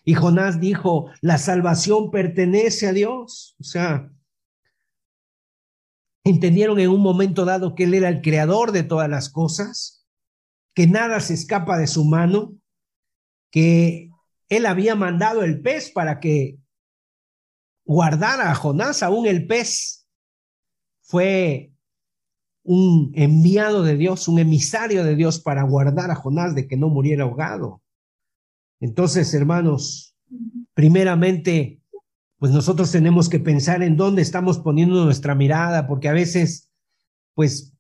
Y 0.04 0.16
Jonás 0.16 0.60
dijo, 0.60 1.10
la 1.22 1.38
salvación 1.38 2.12
pertenece 2.12 2.88
a 2.88 2.92
Dios. 2.92 3.56
O 3.62 3.64
sea, 3.64 4.12
entendieron 6.26 6.78
en 6.82 6.90
un 6.90 7.02
momento 7.02 7.46
dado 7.46 7.76
que 7.76 7.86
Él 7.86 7.94
era 7.94 8.10
el 8.10 8.22
creador 8.22 8.74
de 8.74 8.84
todas 8.84 9.10
las 9.10 9.30
cosas, 9.30 10.06
que 10.74 10.88
nada 10.88 11.22
se 11.22 11.36
escapa 11.36 11.78
de 11.78 11.88
su 11.88 12.04
mano, 12.04 12.54
que 13.50 14.12
él 14.50 14.66
había 14.66 14.96
mandado 14.96 15.44
el 15.44 15.62
pez 15.62 15.90
para 15.90 16.20
que 16.20 16.60
guardara 17.90 18.52
a 18.52 18.56
Jonás, 18.56 19.02
aún 19.02 19.26
el 19.26 19.48
pez 19.48 20.08
fue 21.02 21.74
un 22.62 23.12
enviado 23.16 23.82
de 23.82 23.98
Dios, 23.98 24.28
un 24.28 24.38
emisario 24.38 25.04
de 25.04 25.16
Dios 25.16 25.40
para 25.40 25.64
guardar 25.64 26.12
a 26.12 26.16
Jonás 26.16 26.54
de 26.54 26.68
que 26.68 26.78
no 26.78 26.90
muriera 26.90 27.24
ahogado. 27.24 27.82
Entonces, 28.80 29.34
hermanos, 29.34 30.16
primeramente, 30.76 31.82
pues 32.38 32.52
nosotros 32.52 32.92
tenemos 32.92 33.28
que 33.28 33.40
pensar 33.40 33.82
en 33.82 33.98
dónde 33.98 34.22
estamos 34.22 34.60
poniendo 34.60 35.04
nuestra 35.04 35.34
mirada, 35.34 35.88
porque 35.88 36.10
a 36.10 36.14
veces, 36.14 36.70
pues, 37.34 37.74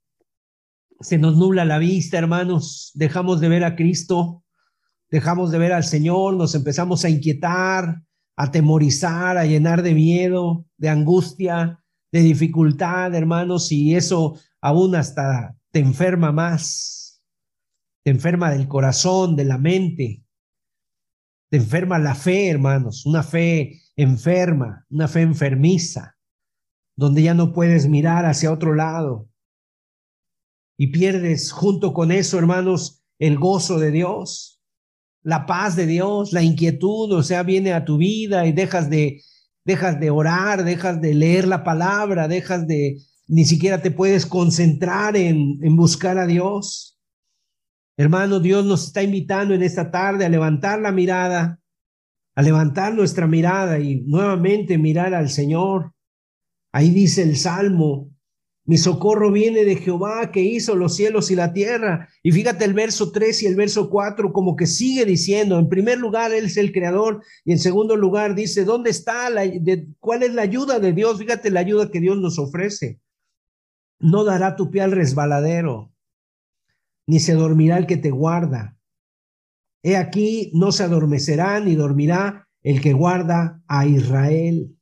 se 1.01 1.19
nos 1.19 1.37
nubla 1.37 1.65
la 1.65 1.77
vista, 1.77 2.17
hermanos, 2.17 2.89
dejamos 2.95 3.41
de 3.41 3.49
ver 3.49 3.63
a 3.63 3.75
Cristo, 3.75 4.43
dejamos 5.11 5.51
de 5.51 5.59
ver 5.59 5.71
al 5.71 5.83
Señor, 5.83 6.33
nos 6.33 6.55
empezamos 6.55 7.05
a 7.05 7.09
inquietar, 7.09 8.01
a 8.39 8.51
temorizar, 8.51 9.37
a 9.37 9.43
llenar 9.45 9.83
de 9.83 9.93
miedo, 9.93 10.65
de 10.77 10.87
angustia, 10.87 11.83
de 12.09 12.21
dificultad, 12.21 13.13
hermanos, 13.13 13.69
y 13.69 13.95
eso 13.95 14.39
aún 14.61 14.95
hasta 14.95 15.57
te 15.71 15.79
enferma 15.79 16.31
más, 16.31 17.21
te 18.01 18.11
enferma 18.11 18.49
del 18.51 18.69
corazón, 18.69 19.35
de 19.35 19.43
la 19.43 19.57
mente, 19.57 20.23
te 21.51 21.57
enferma 21.57 21.99
la 21.99 22.15
fe, 22.15 22.47
hermanos, 22.47 23.05
una 23.05 23.23
fe 23.23 23.81
enferma, 23.97 24.85
una 24.89 25.09
fe 25.09 25.19
enfermiza, 25.19 26.17
donde 26.95 27.23
ya 27.23 27.33
no 27.33 27.51
puedes 27.51 27.89
mirar 27.89 28.25
hacia 28.25 28.53
otro 28.53 28.73
lado. 28.73 29.27
Y 30.77 30.87
pierdes 30.87 31.51
junto 31.51 31.91
con 31.91 32.13
eso, 32.13 32.39
hermanos, 32.39 33.03
el 33.19 33.37
gozo 33.37 33.79
de 33.79 33.91
Dios 33.91 34.58
la 35.23 35.45
paz 35.45 35.75
de 35.75 35.85
Dios, 35.85 36.33
la 36.33 36.41
inquietud, 36.41 37.11
o 37.11 37.23
sea, 37.23 37.43
viene 37.43 37.73
a 37.73 37.85
tu 37.85 37.97
vida 37.97 38.45
y 38.45 38.51
dejas 38.51 38.89
de, 38.89 39.21
dejas 39.65 39.99
de 39.99 40.09
orar, 40.09 40.63
dejas 40.63 41.01
de 41.01 41.13
leer 41.13 41.47
la 41.47 41.63
palabra, 41.63 42.27
dejas 42.27 42.67
de, 42.67 42.97
ni 43.27 43.45
siquiera 43.45 43.81
te 43.81 43.91
puedes 43.91 44.25
concentrar 44.25 45.15
en, 45.17 45.59
en 45.61 45.75
buscar 45.75 46.17
a 46.17 46.25
Dios. 46.25 46.97
Hermano, 47.97 48.39
Dios 48.39 48.65
nos 48.65 48.87
está 48.87 49.03
invitando 49.03 49.53
en 49.53 49.61
esta 49.61 49.91
tarde 49.91 50.25
a 50.25 50.29
levantar 50.29 50.79
la 50.79 50.91
mirada, 50.91 51.59
a 52.35 52.41
levantar 52.41 52.93
nuestra 52.93 53.27
mirada 53.27 53.79
y 53.79 54.01
nuevamente 54.01 54.77
mirar 54.77 55.13
al 55.13 55.29
Señor. 55.29 55.93
Ahí 56.71 56.91
dice 56.91 57.23
el 57.23 57.35
Salmo, 57.35 58.09
mi 58.69 58.77
socorro 58.77 59.31
viene 59.31 59.65
de 59.65 59.77
Jehová 59.77 60.29
que 60.31 60.43
hizo 60.43 60.75
los 60.75 60.95
cielos 60.95 61.31
y 61.31 61.35
la 61.35 61.53
tierra. 61.53 62.07
Y 62.21 62.31
fíjate 62.31 62.65
el 62.65 62.75
verso 62.75 63.11
3 63.11 63.41
y 63.41 63.47
el 63.47 63.55
verso 63.55 63.89
4 63.89 64.31
como 64.31 64.55
que 64.55 64.67
sigue 64.67 65.05
diciendo, 65.05 65.57
en 65.57 65.69
primer 65.69 65.97
lugar, 65.97 66.31
Él 66.33 66.45
es 66.45 66.55
el 66.55 66.71
creador 66.71 67.23
y 67.43 67.51
en 67.51 67.57
segundo 67.57 67.95
lugar 67.95 68.35
dice, 68.35 68.65
¿dónde 68.65 68.91
está? 68.91 69.27
La, 69.31 69.41
de, 69.41 69.87
¿Cuál 69.99 70.21
es 70.21 70.35
la 70.35 70.43
ayuda 70.43 70.77
de 70.77 70.93
Dios? 70.93 71.17
Fíjate 71.17 71.49
la 71.49 71.61
ayuda 71.61 71.89
que 71.89 71.99
Dios 71.99 72.19
nos 72.19 72.37
ofrece. 72.37 72.99
No 73.97 74.23
dará 74.23 74.55
tu 74.55 74.69
pie 74.69 74.83
al 74.83 74.91
resbaladero, 74.91 75.91
ni 77.07 77.19
se 77.19 77.33
dormirá 77.33 77.75
el 77.79 77.87
que 77.87 77.97
te 77.97 78.11
guarda. 78.11 78.77
He 79.81 79.97
aquí, 79.97 80.51
no 80.53 80.71
se 80.71 80.83
adormecerá 80.83 81.59
ni 81.59 81.73
dormirá 81.73 82.47
el 82.61 82.81
que 82.81 82.93
guarda 82.93 83.63
a 83.67 83.87
Israel. 83.87 84.77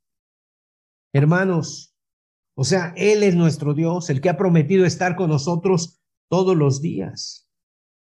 Hermanos, 1.13 1.96
o 2.59 2.63
sea, 2.63 2.91
Él 2.97 3.21
es 3.21 3.35
nuestro 3.35 3.75
Dios, 3.75 4.09
el 4.09 4.19
que 4.19 4.29
ha 4.29 4.37
prometido 4.37 4.83
estar 4.83 5.15
con 5.15 5.29
nosotros 5.29 6.01
todos 6.27 6.57
los 6.57 6.81
días. 6.81 7.47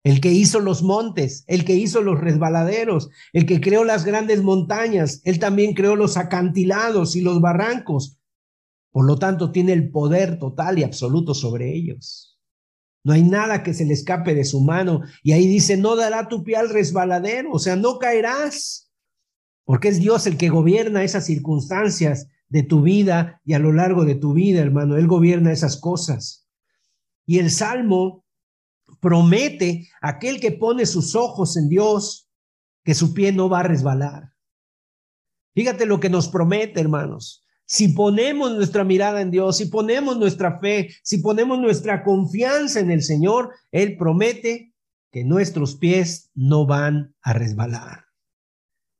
El 0.03 0.21
que 0.21 0.31
hizo 0.31 0.59
los 0.59 0.81
montes, 0.81 1.43
el 1.45 1.65
que 1.65 1.75
hizo 1.75 2.01
los 2.01 2.19
resbaladeros, 2.19 3.09
el 3.31 3.45
que 3.45 3.61
creó 3.61 3.83
las 3.83 4.05
grandes 4.05 4.41
montañas, 4.41 5.21
Él 5.23 5.37
también 5.37 5.75
creó 5.75 5.95
los 5.95 6.17
acantilados 6.17 7.15
y 7.15 7.21
los 7.21 7.41
barrancos. 7.41 8.17
Por 8.91 9.05
lo 9.05 9.19
tanto, 9.19 9.51
tiene 9.51 9.71
el 9.73 9.91
poder 9.91 10.39
total 10.39 10.79
y 10.79 10.83
absoluto 10.83 11.35
sobre 11.35 11.71
ellos. 11.71 12.39
No 13.03 13.13
hay 13.13 13.21
nada 13.21 13.61
que 13.61 13.75
se 13.75 13.85
le 13.85 13.93
escape 13.93 14.33
de 14.33 14.45
su 14.45 14.61
mano. 14.61 15.01
Y 15.21 15.33
ahí 15.33 15.47
dice, 15.47 15.77
no 15.77 15.95
dará 15.95 16.27
tu 16.27 16.43
pie 16.43 16.55
al 16.55 16.69
resbaladero, 16.69 17.51
o 17.51 17.59
sea, 17.59 17.75
no 17.75 17.99
caerás, 17.99 18.89
porque 19.63 19.89
es 19.89 19.99
Dios 19.99 20.25
el 20.25 20.37
que 20.37 20.49
gobierna 20.49 21.03
esas 21.03 21.27
circunstancias 21.27 22.27
de 22.49 22.63
tu 22.63 22.81
vida 22.81 23.41
y 23.45 23.53
a 23.53 23.59
lo 23.59 23.71
largo 23.71 24.05
de 24.05 24.15
tu 24.15 24.33
vida, 24.33 24.59
hermano. 24.59 24.97
Él 24.97 25.07
gobierna 25.07 25.51
esas 25.51 25.77
cosas. 25.77 26.47
Y 27.25 27.39
el 27.39 27.51
Salmo 27.51 28.25
promete 28.99 29.87
a 30.01 30.09
aquel 30.09 30.39
que 30.39 30.51
pone 30.51 30.85
sus 30.85 31.15
ojos 31.15 31.55
en 31.57 31.69
Dios 31.69 32.29
que 32.83 32.95
su 32.95 33.13
pie 33.13 33.31
no 33.31 33.49
va 33.49 33.59
a 33.59 33.63
resbalar. 33.63 34.33
Fíjate 35.53 35.85
lo 35.85 35.99
que 35.99 36.09
nos 36.09 36.27
promete, 36.27 36.79
hermanos. 36.79 37.45
Si 37.65 37.89
ponemos 37.89 38.51
nuestra 38.55 38.83
mirada 38.83 39.21
en 39.21 39.29
Dios, 39.29 39.57
si 39.57 39.65
ponemos 39.65 40.17
nuestra 40.17 40.59
fe, 40.59 40.89
si 41.03 41.19
ponemos 41.19 41.59
nuestra 41.59 42.03
confianza 42.03 42.79
en 42.79 42.89
el 42.89 43.03
Señor, 43.03 43.53
Él 43.71 43.95
promete 43.95 44.73
que 45.11 45.23
nuestros 45.23 45.75
pies 45.75 46.31
no 46.33 46.65
van 46.65 47.15
a 47.21 47.33
resbalar. 47.33 48.05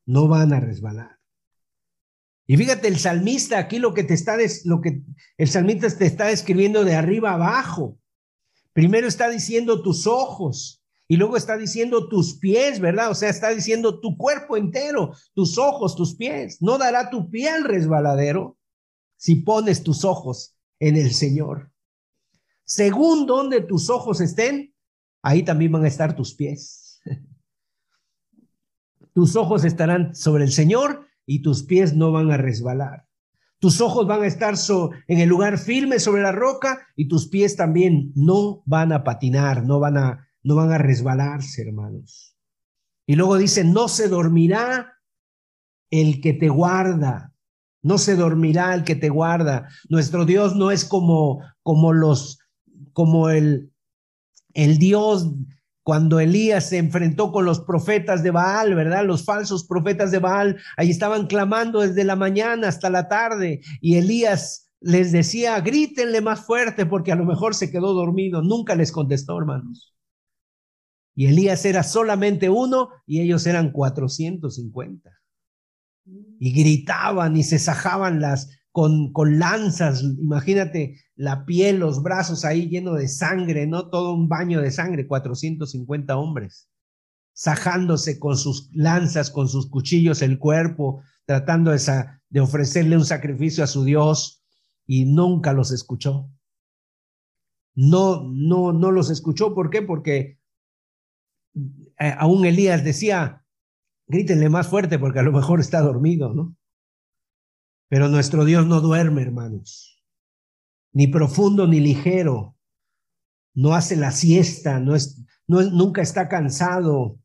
No 0.05 0.27
van 0.27 0.53
a 0.53 0.59
resbalar. 0.59 1.18
Y 2.49 2.57
fíjate, 2.57 2.87
el 2.87 2.97
salmista 2.97 3.59
aquí 3.59 3.77
lo 3.77 3.93
que 3.93 4.03
te 4.03 4.15
está, 4.15 4.35
lo 4.65 4.81
que 4.81 5.03
el 5.37 5.47
salmista 5.47 5.87
te 5.95 6.07
está 6.07 6.25
describiendo 6.25 6.83
de 6.83 6.95
arriba 6.95 7.33
abajo. 7.33 7.99
Primero 8.73 9.07
está 9.07 9.29
diciendo 9.29 9.83
tus 9.83 10.07
ojos 10.07 10.83
Y 11.07 11.17
luego 11.17 11.37
está 11.37 11.57
diciendo 11.57 12.07
tus 12.07 12.39
pies, 12.39 12.79
¿verdad? 12.79 13.11
O 13.11 13.13
sea, 13.13 13.29
está 13.29 13.49
diciendo 13.49 13.99
tu 13.99 14.17
cuerpo 14.17 14.57
entero, 14.57 15.13
tus 15.35 15.59
ojos, 15.59 15.95
tus 15.95 16.15
pies. 16.15 16.59
No 16.59 16.79
dará 16.79 17.11
tu 17.11 17.29
pie 17.29 17.49
al 17.49 17.65
resbaladero 17.65 18.57
si 19.15 19.35
pones 19.35 19.83
tus 19.83 20.03
ojos 20.03 20.57
en 20.79 20.97
el 20.97 21.13
Señor. 21.13 21.71
Según 22.63 23.27
donde 23.27 23.61
tus 23.61 23.91
ojos 23.91 24.21
estén, 24.21 24.73
ahí 25.21 25.43
también 25.43 25.71
van 25.71 25.85
a 25.85 25.87
estar 25.87 26.15
tus 26.15 26.33
pies. 26.33 26.99
tus 29.13 29.35
ojos 29.35 29.65
estarán 29.65 30.15
sobre 30.15 30.45
el 30.45 30.51
Señor 30.51 31.08
y 31.29 31.43
tus 31.43 31.61
pies 31.61 31.95
no 31.95 32.11
van 32.11 32.31
a 32.31 32.37
resbalar. 32.37 33.05
Tus 33.59 33.81
ojos 33.81 34.07
van 34.07 34.23
a 34.23 34.25
estar 34.25 34.55
en 35.07 35.19
el 35.19 35.29
lugar 35.29 35.59
firme 35.59 35.99
sobre 35.99 36.23
la 36.23 36.31
roca 36.31 36.87
y 36.95 37.07
tus 37.07 37.27
pies 37.27 37.55
también 37.55 38.11
no 38.15 38.63
van 38.65 38.91
a 38.91 39.03
patinar, 39.03 39.63
no 39.63 39.79
van 39.79 39.97
a, 39.97 40.27
no 40.41 40.55
van 40.55 40.71
a 40.71 40.79
resbalarse, 40.79 41.61
hermanos. 41.61 42.35
Y 43.05 43.15
luego 43.15 43.37
dice, 43.37 43.63
no 43.63 43.89
se 43.89 44.07
dormirá 44.07 44.93
el 45.91 46.19
que 46.19 46.33
te 46.33 46.49
guarda, 46.49 47.35
no 47.83 47.99
se 47.99 48.15
dormirá 48.15 48.73
el 48.73 48.83
que 48.83 48.95
te 48.95 49.09
guarda. 49.09 49.67
Nuestro 49.87 50.25
Dios 50.25 50.55
no 50.55 50.71
es 50.71 50.83
como, 50.83 51.43
como 51.61 51.93
los, 51.93 52.39
como 52.93 53.29
el, 53.29 53.71
el 54.55 54.79
Dios 54.79 55.31
cuando 55.83 56.19
Elías 56.19 56.69
se 56.69 56.77
enfrentó 56.77 57.31
con 57.31 57.45
los 57.45 57.61
profetas 57.61 58.21
de 58.23 58.31
Baal, 58.31 58.75
¿verdad? 58.75 59.05
Los 59.05 59.25
falsos 59.25 59.65
profetas 59.65 60.11
de 60.11 60.19
Baal, 60.19 60.57
ahí 60.77 60.89
estaban 60.89 61.27
clamando 61.27 61.81
desde 61.81 62.03
la 62.03 62.15
mañana 62.15 62.67
hasta 62.67 62.89
la 62.89 63.07
tarde 63.07 63.61
y 63.81 63.95
Elías 63.95 64.69
les 64.81 65.11
decía, 65.11 65.59
grítenle 65.61 66.21
más 66.21 66.45
fuerte 66.45 66.85
porque 66.85 67.11
a 67.11 67.15
lo 67.15 67.25
mejor 67.25 67.53
se 67.53 67.69
quedó 67.69 67.93
dormido. 67.93 68.41
Nunca 68.41 68.75
les 68.75 68.91
contestó, 68.91 69.37
hermanos. 69.37 69.93
Y 71.15 71.27
Elías 71.27 71.65
era 71.65 71.83
solamente 71.83 72.49
uno 72.49 72.89
y 73.05 73.19
ellos 73.21 73.45
eran 73.45 73.71
450. 73.71 75.09
Y 76.39 76.51
gritaban 76.53 77.35
y 77.35 77.43
se 77.43 77.59
sajaban 77.59 78.21
las, 78.21 78.49
con, 78.79 79.11
con 79.11 79.39
lanzas, 79.39 80.01
imagínate 80.03 81.01
la 81.17 81.43
piel, 81.43 81.79
los 81.79 82.01
brazos 82.01 82.45
ahí 82.45 82.69
lleno 82.69 82.93
de 82.93 83.09
sangre, 83.09 83.67
¿no? 83.67 83.89
Todo 83.89 84.13
un 84.13 84.29
baño 84.29 84.61
de 84.61 84.71
sangre, 84.71 85.05
450 85.05 86.15
hombres, 86.15 86.69
sajándose 87.33 88.19
con 88.19 88.37
sus 88.37 88.69
lanzas, 88.71 89.31
con 89.31 89.49
sus 89.49 89.69
cuchillos 89.69 90.21
el 90.21 90.39
cuerpo, 90.39 91.01
tratando 91.25 91.71
de, 91.71 92.05
de 92.29 92.39
ofrecerle 92.39 92.95
un 92.95 93.03
sacrificio 93.03 93.65
a 93.65 93.67
su 93.67 93.83
Dios 93.83 94.45
y 94.87 95.03
nunca 95.03 95.51
los 95.51 95.71
escuchó. 95.71 96.31
No, 97.75 98.23
no, 98.31 98.71
no 98.71 98.91
los 98.91 99.09
escuchó. 99.09 99.53
¿Por 99.53 99.71
qué? 99.71 99.81
Porque 99.81 100.39
eh, 101.99 102.15
aún 102.17 102.45
Elías 102.45 102.85
decía, 102.85 103.43
grítenle 104.07 104.47
más 104.47 104.69
fuerte 104.69 104.97
porque 104.99 105.19
a 105.19 105.23
lo 105.23 105.33
mejor 105.33 105.59
está 105.59 105.81
dormido, 105.81 106.33
¿no? 106.33 106.55
Pero 107.89 108.07
nuestro 108.07 108.45
Dios 108.45 108.67
no 108.67 108.81
duerme, 108.81 109.23
hermanos, 109.23 109.99
ni 110.93 111.07
profundo 111.07 111.67
ni 111.67 111.79
ligero. 111.79 112.55
No 113.55 113.73
hace 113.73 113.95
la 113.95 114.11
siesta, 114.11 114.79
no 114.79 114.95
es, 114.95 115.25
no 115.47 115.61
nunca 115.63 116.03
está 116.03 116.29
cansado, 116.29 117.19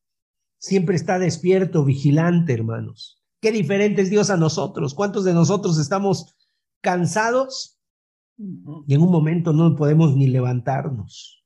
siempre 0.59 0.97
está 0.97 1.19
despierto, 1.19 1.85
vigilante, 1.85 2.55
hermanos. 2.55 3.23
Qué 3.43 3.53
diferente 3.53 4.01
es 4.01 4.11
Dios 4.11 4.31
a 4.31 4.39
nosotros. 4.39 4.95
¿Cuántos 4.95 5.25
de 5.25 5.35
nosotros 5.35 5.79
estamos 5.79 6.35
cansados 6.81 7.79
y 8.39 8.95
en 8.95 9.03
un 9.03 9.11
momento 9.11 9.53
no 9.53 9.77
podemos 9.77 10.17
ni 10.17 10.29
levantarnos? 10.29 11.45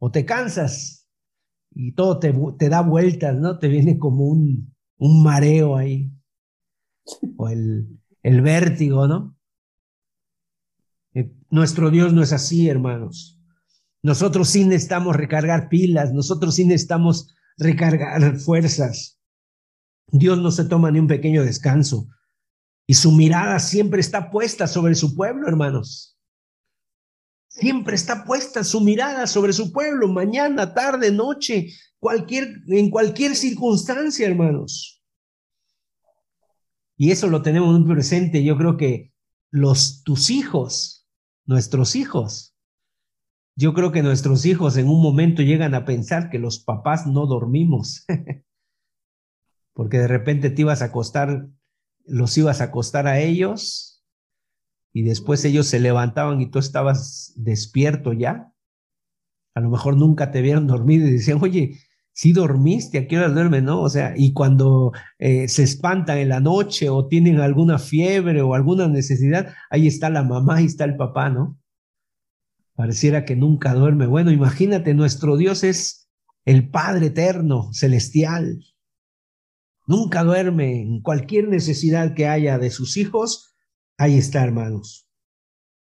O 0.00 0.10
te 0.10 0.26
cansas 0.26 1.08
y 1.70 1.92
todo 1.92 2.18
te, 2.18 2.34
te 2.58 2.68
da 2.68 2.82
vueltas, 2.82 3.36
¿no? 3.36 3.58
Te 3.60 3.68
viene 3.68 3.98
como 3.98 4.24
un, 4.26 4.74
un 4.98 5.22
mareo 5.22 5.76
ahí 5.76 6.10
o 7.36 7.48
el, 7.48 8.00
vértigo, 8.22 9.06
¿no? 9.06 9.36
Eh, 11.14 11.32
nuestro 11.50 11.90
Dios 11.90 12.12
no 12.12 12.22
es 12.22 12.32
así, 12.32 12.68
hermanos. 12.68 13.40
Nosotros 14.02 14.48
sí 14.48 14.64
necesitamos 14.64 15.16
recargar 15.16 15.68
pilas, 15.68 16.12
nosotros 16.12 16.56
sí 16.56 16.64
necesitamos 16.64 17.34
recargar 17.56 18.38
fuerzas. 18.38 19.18
Dios 20.08 20.38
no 20.38 20.50
se 20.50 20.64
toma 20.64 20.90
ni 20.90 20.98
un 20.98 21.06
pequeño 21.06 21.42
descanso 21.42 22.08
y 22.86 22.94
su 22.94 23.12
mirada 23.12 23.58
siempre 23.58 24.00
está 24.00 24.30
puesta 24.30 24.66
sobre 24.66 24.94
su 24.94 25.14
pueblo, 25.14 25.48
hermanos. 25.48 26.18
Siempre 27.48 27.94
está 27.94 28.24
puesta 28.24 28.64
su 28.64 28.80
mirada 28.80 29.26
sobre 29.26 29.52
su 29.52 29.72
pueblo, 29.72 30.08
mañana, 30.08 30.74
tarde, 30.74 31.10
noche, 31.12 31.68
cualquier, 31.98 32.62
en 32.66 32.90
cualquier 32.90 33.36
circunstancia, 33.36 34.26
hermanos. 34.26 34.93
Y 36.96 37.10
eso 37.10 37.28
lo 37.28 37.42
tenemos 37.42 37.78
muy 37.78 37.94
presente. 37.94 38.44
Yo 38.44 38.56
creo 38.56 38.76
que 38.76 39.12
los, 39.50 40.02
tus 40.04 40.30
hijos, 40.30 41.08
nuestros 41.44 41.96
hijos, 41.96 42.54
yo 43.56 43.72
creo 43.72 43.92
que 43.92 44.02
nuestros 44.02 44.46
hijos 44.46 44.76
en 44.76 44.88
un 44.88 45.00
momento 45.00 45.42
llegan 45.42 45.74
a 45.74 45.84
pensar 45.84 46.30
que 46.30 46.38
los 46.38 46.58
papás 46.58 47.06
no 47.06 47.26
dormimos. 47.26 48.04
Porque 49.72 49.98
de 49.98 50.08
repente 50.08 50.50
te 50.50 50.62
ibas 50.62 50.82
a 50.82 50.86
acostar, 50.86 51.48
los 52.04 52.36
ibas 52.38 52.60
a 52.60 52.64
acostar 52.64 53.06
a 53.06 53.20
ellos 53.20 54.04
y 54.92 55.02
después 55.02 55.44
ellos 55.44 55.66
se 55.66 55.80
levantaban 55.80 56.40
y 56.40 56.50
tú 56.50 56.58
estabas 56.58 57.32
despierto 57.36 58.12
ya. 58.12 58.52
A 59.54 59.60
lo 59.60 59.70
mejor 59.70 59.96
nunca 59.96 60.30
te 60.30 60.42
vieron 60.42 60.66
dormir 60.66 61.00
y 61.02 61.12
decían, 61.12 61.38
oye, 61.42 61.78
si 62.14 62.32
dormiste, 62.32 62.98
¿a 62.98 63.08
qué 63.08 63.18
hora 63.18 63.28
duerme, 63.28 63.60
no? 63.60 63.82
O 63.82 63.90
sea, 63.90 64.14
y 64.16 64.32
cuando 64.32 64.92
eh, 65.18 65.48
se 65.48 65.64
espantan 65.64 66.18
en 66.18 66.28
la 66.28 66.38
noche 66.38 66.88
o 66.88 67.08
tienen 67.08 67.40
alguna 67.40 67.78
fiebre 67.78 68.40
o 68.40 68.54
alguna 68.54 68.86
necesidad, 68.86 69.52
ahí 69.68 69.88
está 69.88 70.10
la 70.10 70.22
mamá, 70.22 70.56
ahí 70.56 70.66
está 70.66 70.84
el 70.84 70.96
papá, 70.96 71.28
¿no? 71.28 71.58
Pareciera 72.76 73.24
que 73.24 73.34
nunca 73.34 73.74
duerme. 73.74 74.06
Bueno, 74.06 74.30
imagínate, 74.30 74.94
nuestro 74.94 75.36
Dios 75.36 75.64
es 75.64 76.08
el 76.44 76.70
Padre 76.70 77.06
eterno, 77.06 77.72
celestial. 77.72 78.60
Nunca 79.88 80.22
duerme 80.22 80.82
en 80.82 81.02
cualquier 81.02 81.48
necesidad 81.48 82.14
que 82.14 82.28
haya 82.28 82.58
de 82.58 82.70
sus 82.70 82.96
hijos. 82.96 83.56
Ahí 83.98 84.18
está, 84.18 84.44
hermanos. 84.44 85.03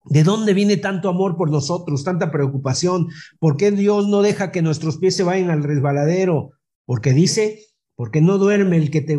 ¿De 0.10 0.24
dónde 0.24 0.54
viene 0.54 0.78
tanto 0.78 1.10
amor 1.10 1.36
por 1.36 1.52
nosotros, 1.52 2.04
tanta 2.04 2.32
preocupación? 2.32 3.08
¿Por 3.40 3.58
qué 3.58 3.72
Dios 3.72 4.08
no 4.08 4.22
deja 4.22 4.52
que 4.52 4.62
nuestros 4.62 4.98
pies 4.98 5.16
se 5.16 5.24
vayan 5.24 5.50
al 5.50 5.64
resbaladero? 5.64 6.52
Porque 6.86 7.14
dice, 7.14 7.60
porque 7.96 8.22
no 8.22 8.38
duerme 8.38 8.78
el 8.78 8.92
que 8.92 9.02
te, 9.02 9.18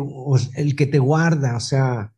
el 0.55 0.75
que 0.75 0.85
te 0.87 0.99
guarda, 0.99 1.57
o 1.57 1.59
sea, 1.59 2.13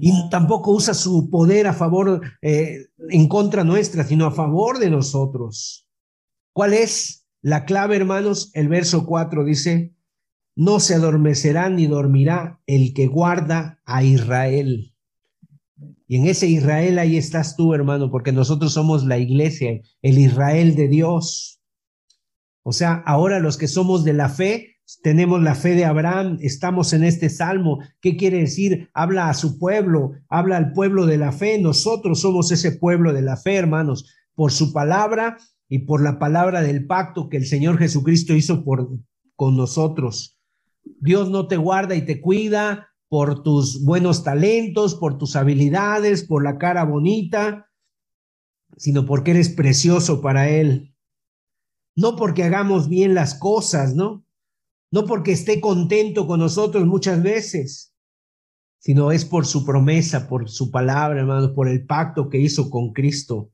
y 0.00 0.28
tampoco 0.28 0.72
usa 0.72 0.92
su 0.94 1.30
poder 1.30 1.66
a 1.66 1.72
favor, 1.72 2.20
eh, 2.42 2.86
en 3.08 3.28
contra 3.28 3.64
nuestra, 3.64 4.04
sino 4.04 4.26
a 4.26 4.30
favor 4.30 4.78
de 4.78 4.90
nosotros. 4.90 5.88
¿Cuál 6.52 6.74
es 6.74 7.26
la 7.40 7.64
clave, 7.64 7.96
hermanos? 7.96 8.50
El 8.52 8.68
verso 8.68 9.06
4 9.06 9.44
dice, 9.44 9.94
no 10.54 10.80
se 10.80 10.94
adormecerá 10.94 11.70
ni 11.70 11.86
dormirá 11.86 12.60
el 12.66 12.92
que 12.92 13.06
guarda 13.06 13.80
a 13.86 14.02
Israel. 14.02 14.89
Y 16.10 16.16
en 16.16 16.26
ese 16.26 16.48
Israel 16.48 16.98
ahí 16.98 17.16
estás 17.16 17.54
tú, 17.54 17.72
hermano, 17.72 18.10
porque 18.10 18.32
nosotros 18.32 18.72
somos 18.72 19.06
la 19.06 19.18
iglesia, 19.18 19.80
el 20.02 20.18
Israel 20.18 20.74
de 20.74 20.88
Dios. 20.88 21.62
O 22.64 22.72
sea, 22.72 22.94
ahora 23.06 23.38
los 23.38 23.56
que 23.56 23.68
somos 23.68 24.02
de 24.02 24.12
la 24.12 24.28
fe, 24.28 24.78
tenemos 25.04 25.40
la 25.40 25.54
fe 25.54 25.76
de 25.76 25.84
Abraham, 25.84 26.38
estamos 26.40 26.92
en 26.94 27.04
este 27.04 27.30
salmo. 27.30 27.78
¿Qué 28.00 28.16
quiere 28.16 28.38
decir? 28.38 28.90
Habla 28.92 29.28
a 29.28 29.34
su 29.34 29.56
pueblo, 29.60 30.10
habla 30.28 30.56
al 30.56 30.72
pueblo 30.72 31.06
de 31.06 31.16
la 31.16 31.30
fe. 31.30 31.60
Nosotros 31.60 32.22
somos 32.22 32.50
ese 32.50 32.72
pueblo 32.72 33.12
de 33.12 33.22
la 33.22 33.36
fe, 33.36 33.54
hermanos, 33.54 34.12
por 34.34 34.50
su 34.50 34.72
palabra 34.72 35.36
y 35.68 35.78
por 35.86 36.02
la 36.02 36.18
palabra 36.18 36.60
del 36.60 36.88
pacto 36.88 37.28
que 37.28 37.36
el 37.36 37.46
Señor 37.46 37.78
Jesucristo 37.78 38.34
hizo 38.34 38.64
por, 38.64 38.88
con 39.36 39.56
nosotros. 39.56 40.40
Dios 40.82 41.30
no 41.30 41.46
te 41.46 41.56
guarda 41.56 41.94
y 41.94 42.04
te 42.04 42.20
cuida, 42.20 42.89
por 43.10 43.42
tus 43.42 43.84
buenos 43.84 44.22
talentos, 44.22 44.94
por 44.94 45.18
tus 45.18 45.34
habilidades, 45.34 46.24
por 46.24 46.44
la 46.44 46.58
cara 46.58 46.84
bonita, 46.84 47.68
sino 48.76 49.04
porque 49.04 49.32
eres 49.32 49.48
precioso 49.48 50.20
para 50.20 50.48
Él. 50.48 50.94
No 51.96 52.14
porque 52.14 52.44
hagamos 52.44 52.88
bien 52.88 53.14
las 53.14 53.34
cosas, 53.34 53.96
¿no? 53.96 54.24
No 54.92 55.06
porque 55.06 55.32
esté 55.32 55.60
contento 55.60 56.28
con 56.28 56.38
nosotros 56.38 56.86
muchas 56.86 57.20
veces, 57.20 57.92
sino 58.78 59.10
es 59.10 59.24
por 59.24 59.44
su 59.44 59.66
promesa, 59.66 60.28
por 60.28 60.48
su 60.48 60.70
palabra, 60.70 61.18
hermano, 61.18 61.52
por 61.52 61.68
el 61.68 61.84
pacto 61.84 62.28
que 62.28 62.38
hizo 62.38 62.70
con 62.70 62.92
Cristo. 62.92 63.50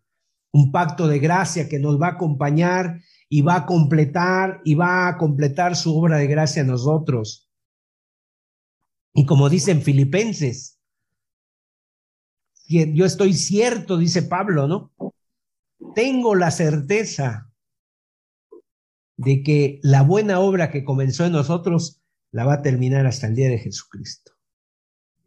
Un 0.52 0.70
pacto 0.70 1.08
de 1.08 1.18
gracia 1.18 1.66
que 1.66 1.78
nos 1.78 1.98
va 1.98 2.08
a 2.08 2.12
acompañar 2.12 3.00
y 3.30 3.40
va 3.40 3.56
a 3.56 3.66
completar 3.66 4.60
y 4.66 4.74
va 4.74 5.08
a 5.08 5.16
completar 5.16 5.76
su 5.76 5.96
obra 5.96 6.18
de 6.18 6.26
gracia 6.26 6.60
a 6.60 6.66
nosotros. 6.66 7.45
Y 9.16 9.24
como 9.24 9.48
dicen 9.48 9.80
Filipenses, 9.80 10.78
yo 12.68 13.06
estoy 13.06 13.32
cierto, 13.32 13.96
dice 13.96 14.22
Pablo, 14.22 14.68
¿no? 14.68 14.92
Tengo 15.94 16.34
la 16.34 16.50
certeza 16.50 17.50
de 19.16 19.42
que 19.42 19.80
la 19.82 20.02
buena 20.02 20.40
obra 20.40 20.70
que 20.70 20.84
comenzó 20.84 21.24
en 21.24 21.32
nosotros 21.32 22.02
la 22.30 22.44
va 22.44 22.54
a 22.54 22.62
terminar 22.62 23.06
hasta 23.06 23.26
el 23.26 23.34
día 23.34 23.48
de 23.48 23.58
Jesucristo. 23.58 24.32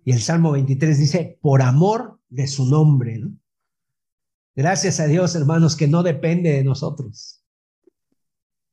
Y 0.05 0.11
el 0.11 0.21
Salmo 0.21 0.51
23 0.51 0.99
dice, 0.99 1.39
por 1.41 1.63
amor 1.63 2.19
de 2.29 2.45
su 2.45 2.67
nombre, 2.69 3.17
¿no? 3.17 3.35
Gracias 4.55 4.99
a 4.99 5.07
Dios, 5.07 5.33
hermanos, 5.33 5.75
que 5.75 5.87
no 5.87 6.03
depende 6.03 6.51
de 6.51 6.63
nosotros. 6.63 7.43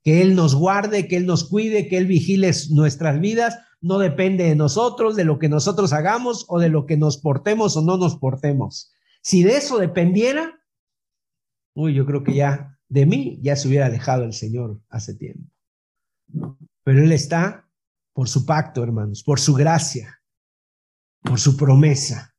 Que 0.02 0.20
Él 0.20 0.34
nos 0.34 0.54
guarde, 0.54 1.08
que 1.08 1.16
Él 1.16 1.24
nos 1.24 1.48
cuide, 1.48 1.88
que 1.88 1.96
Él 1.96 2.04
vigile 2.04 2.50
nuestras 2.70 3.18
vidas, 3.18 3.56
no 3.80 3.98
depende 3.98 4.44
de 4.44 4.56
nosotros, 4.56 5.16
de 5.16 5.24
lo 5.24 5.38
que 5.38 5.48
nosotros 5.48 5.92
hagamos 5.92 6.44
o 6.48 6.58
de 6.58 6.68
lo 6.68 6.86
que 6.86 6.96
nos 6.96 7.18
portemos 7.18 7.76
o 7.76 7.82
no 7.82 7.96
nos 7.96 8.16
portemos. 8.16 8.92
Si 9.22 9.42
de 9.42 9.56
eso 9.56 9.78
dependiera, 9.78 10.60
uy, 11.74 11.94
yo 11.94 12.06
creo 12.06 12.24
que 12.24 12.34
ya 12.34 12.78
de 12.88 13.06
mí 13.06 13.38
ya 13.42 13.56
se 13.56 13.68
hubiera 13.68 13.86
alejado 13.86 14.24
el 14.24 14.32
Señor 14.32 14.80
hace 14.88 15.14
tiempo. 15.14 15.50
Pero 16.82 17.02
Él 17.02 17.12
está 17.12 17.68
por 18.12 18.28
su 18.28 18.46
pacto, 18.46 18.82
hermanos, 18.82 19.22
por 19.22 19.40
su 19.40 19.54
gracia, 19.54 20.20
por 21.22 21.38
su 21.38 21.56
promesa, 21.56 22.34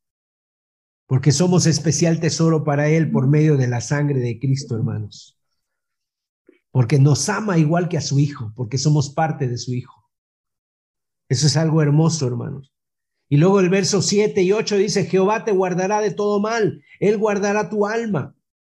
porque 1.06 1.32
somos 1.32 1.66
especial 1.66 2.20
tesoro 2.20 2.64
para 2.64 2.90
Él 2.90 3.12
por 3.12 3.28
medio 3.28 3.58
de 3.58 3.68
la 3.68 3.82
sangre 3.82 4.20
de 4.20 4.40
Cristo, 4.40 4.76
hermanos. 4.76 5.40
Porque 6.72 7.00
nos 7.00 7.30
ama 7.30 7.58
igual 7.58 7.90
que 7.90 7.98
a 7.98 8.02
su 8.02 8.20
Hijo, 8.20 8.52
porque 8.56 8.78
somos 8.78 9.10
parte 9.10 9.48
de 9.48 9.58
su 9.58 9.74
Hijo. 9.74 9.97
Eso 11.30 11.48
es 11.48 11.58
algo 11.58 11.82
hermoso, 11.82 12.28
hermanos. 12.28 12.74
Y 13.30 13.38
luego 13.38 13.60
el 13.60 13.70
verso 13.70 14.02
7 14.02 14.42
y 14.42 14.54
8 14.54 14.78
dice, 14.78 15.06
Jehová 15.06 15.44
te 15.44 15.52
guardará 15.52 16.00
de 16.00 16.12
todo 16.12 16.40
mal, 16.40 16.82
Él 17.00 17.18
guardará 17.18 17.70
tu 17.70 17.86
alma. 17.86 18.36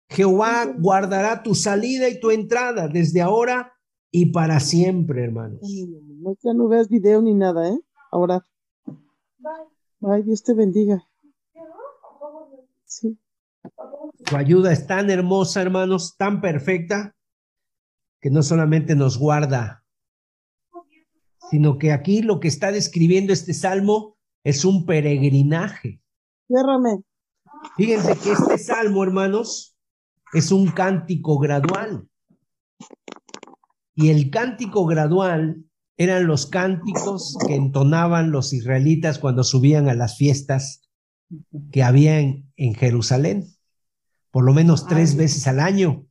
Jehová 0.09 0.65
guardará 0.65 1.43
tu 1.43 1.53
salida 1.53 2.09
y 2.09 2.19
tu 2.19 2.31
entrada 2.31 2.87
desde 2.87 3.21
ahora 3.21 3.73
y 4.11 4.31
para 4.31 4.59
siempre, 4.59 5.23
hermanos. 5.23 5.59
No, 5.61 6.35
ya 6.43 6.53
no 6.53 6.67
veas 6.67 6.89
video 6.89 7.21
ni 7.21 7.35
nada, 7.35 7.69
¿eh? 7.69 7.79
Ahora. 8.11 8.43
Bye. 9.99 10.23
Dios 10.23 10.41
te 10.43 10.55
bendiga. 10.55 11.03
Sí. 12.85 13.19
Tu 14.25 14.35
ayuda 14.35 14.71
es 14.71 14.87
tan 14.87 15.11
hermosa, 15.11 15.61
hermanos, 15.61 16.15
tan 16.17 16.41
perfecta, 16.41 17.15
que 18.19 18.31
no 18.31 18.41
solamente 18.41 18.95
nos 18.95 19.19
guarda, 19.19 19.78
sino 21.49 21.77
que 21.77 21.91
aquí 21.91 22.21
lo 22.21 22.39
que 22.39 22.47
está 22.47 22.71
describiendo 22.71 23.33
este 23.33 23.53
salmo 23.53 24.17
es 24.43 24.65
un 24.65 24.85
peregrinaje. 24.85 26.01
Ciérrame. 26.47 27.03
Fíjense 27.75 28.17
que 28.17 28.31
este 28.31 28.57
salmo, 28.57 29.03
hermanos, 29.03 29.75
es 30.33 30.51
un 30.51 30.67
cántico 30.71 31.39
gradual. 31.39 32.07
Y 33.95 34.09
el 34.09 34.29
cántico 34.29 34.85
gradual 34.85 35.65
eran 35.97 36.27
los 36.27 36.45
cánticos 36.45 37.37
que 37.45 37.55
entonaban 37.55 38.31
los 38.31 38.53
israelitas 38.53 39.19
cuando 39.19 39.43
subían 39.43 39.89
a 39.89 39.95
las 39.95 40.17
fiestas 40.17 40.89
que 41.71 41.83
había 41.83 42.19
en, 42.19 42.73
Jerusalén, 42.75 43.47
por 44.31 44.45
lo 44.45 44.53
menos 44.53 44.87
tres 44.87 45.15
veces 45.15 45.47
al 45.47 45.59
año. 45.59 46.05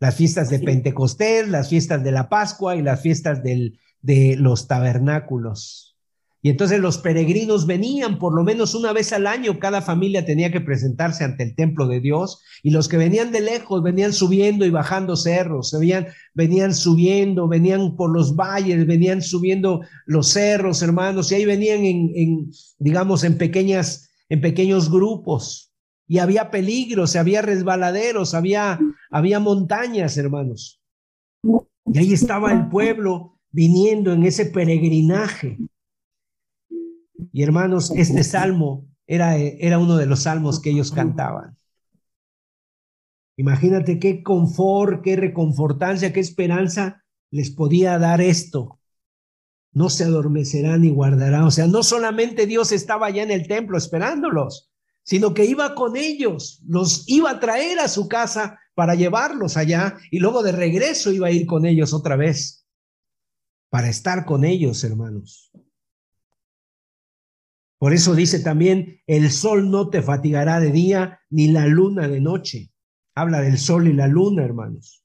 Las 0.00 0.16
fiestas 0.16 0.50
de 0.50 0.58
Pentecostés, 0.58 1.48
las 1.48 1.68
fiestas 1.68 2.02
de 2.02 2.12
la 2.12 2.28
Pascua 2.28 2.76
y 2.76 2.82
las 2.82 3.00
fiestas 3.00 3.42
del, 3.42 3.78
de 4.02 4.36
los 4.36 4.68
tabernáculos. 4.68 5.88
Y 6.40 6.50
entonces 6.50 6.78
los 6.78 6.98
peregrinos 6.98 7.66
venían 7.66 8.18
por 8.18 8.32
lo 8.32 8.44
menos 8.44 8.74
una 8.76 8.92
vez 8.92 9.12
al 9.12 9.26
año, 9.26 9.58
cada 9.58 9.82
familia 9.82 10.24
tenía 10.24 10.52
que 10.52 10.60
presentarse 10.60 11.24
ante 11.24 11.42
el 11.42 11.56
templo 11.56 11.88
de 11.88 12.00
Dios 12.00 12.40
y 12.62 12.70
los 12.70 12.88
que 12.88 12.96
venían 12.96 13.32
de 13.32 13.40
lejos 13.40 13.82
venían 13.82 14.12
subiendo 14.12 14.64
y 14.64 14.70
bajando 14.70 15.16
cerros, 15.16 15.72
venían, 15.72 16.06
venían 16.34 16.74
subiendo, 16.74 17.48
venían 17.48 17.96
por 17.96 18.12
los 18.12 18.36
valles, 18.36 18.86
venían 18.86 19.20
subiendo 19.20 19.80
los 20.06 20.28
cerros, 20.28 20.80
hermanos, 20.80 21.32
y 21.32 21.36
ahí 21.36 21.44
venían 21.44 21.84
en, 21.84 22.12
en 22.14 22.50
digamos, 22.78 23.24
en 23.24 23.36
pequeñas, 23.36 24.08
en 24.28 24.40
pequeños 24.40 24.90
grupos. 24.90 25.72
Y 26.06 26.18
había 26.18 26.50
peligros, 26.50 27.16
había 27.16 27.42
resbaladeros, 27.42 28.32
había, 28.34 28.78
había 29.10 29.40
montañas, 29.40 30.16
hermanos. 30.16 30.80
Y 31.42 31.98
ahí 31.98 32.12
estaba 32.12 32.52
el 32.52 32.68
pueblo 32.68 33.37
viniendo 33.50 34.12
en 34.12 34.24
ese 34.24 34.46
peregrinaje. 34.46 35.58
Y 37.32 37.42
hermanos, 37.42 37.90
este 37.90 38.22
salmo 38.24 38.86
era, 39.06 39.36
era 39.36 39.78
uno 39.78 39.96
de 39.96 40.06
los 40.06 40.22
salmos 40.22 40.60
que 40.60 40.70
ellos 40.70 40.92
cantaban. 40.92 41.56
Imagínate 43.36 43.98
qué 43.98 44.22
confort, 44.22 45.02
qué 45.02 45.16
reconfortancia, 45.16 46.12
qué 46.12 46.20
esperanza 46.20 47.04
les 47.30 47.50
podía 47.50 47.98
dar 47.98 48.20
esto. 48.20 48.80
No 49.72 49.90
se 49.90 50.04
adormecerán 50.04 50.82
ni 50.82 50.90
guardarán. 50.90 51.44
O 51.44 51.50
sea, 51.50 51.66
no 51.66 51.82
solamente 51.82 52.46
Dios 52.46 52.72
estaba 52.72 53.06
allá 53.06 53.22
en 53.22 53.30
el 53.30 53.46
templo 53.46 53.78
esperándolos, 53.78 54.70
sino 55.04 55.34
que 55.34 55.44
iba 55.44 55.74
con 55.74 55.96
ellos, 55.96 56.62
los 56.66 57.08
iba 57.08 57.30
a 57.30 57.40
traer 57.40 57.78
a 57.78 57.88
su 57.88 58.08
casa 58.08 58.58
para 58.74 58.94
llevarlos 58.94 59.56
allá 59.56 59.96
y 60.10 60.18
luego 60.18 60.42
de 60.42 60.52
regreso 60.52 61.12
iba 61.12 61.28
a 61.28 61.32
ir 61.32 61.46
con 61.46 61.64
ellos 61.64 61.94
otra 61.94 62.16
vez 62.16 62.66
para 63.70 63.88
estar 63.88 64.24
con 64.24 64.44
ellos, 64.44 64.82
hermanos. 64.84 65.52
Por 67.78 67.92
eso 67.92 68.14
dice 68.14 68.40
también, 68.40 69.00
el 69.06 69.30
sol 69.30 69.70
no 69.70 69.88
te 69.88 70.02
fatigará 70.02 70.58
de 70.58 70.72
día, 70.72 71.20
ni 71.30 71.48
la 71.48 71.66
luna 71.66 72.08
de 72.08 72.20
noche. 72.20 72.72
Habla 73.14 73.40
del 73.40 73.58
sol 73.58 73.86
y 73.86 73.92
la 73.92 74.08
luna, 74.08 74.44
hermanos. 74.44 75.04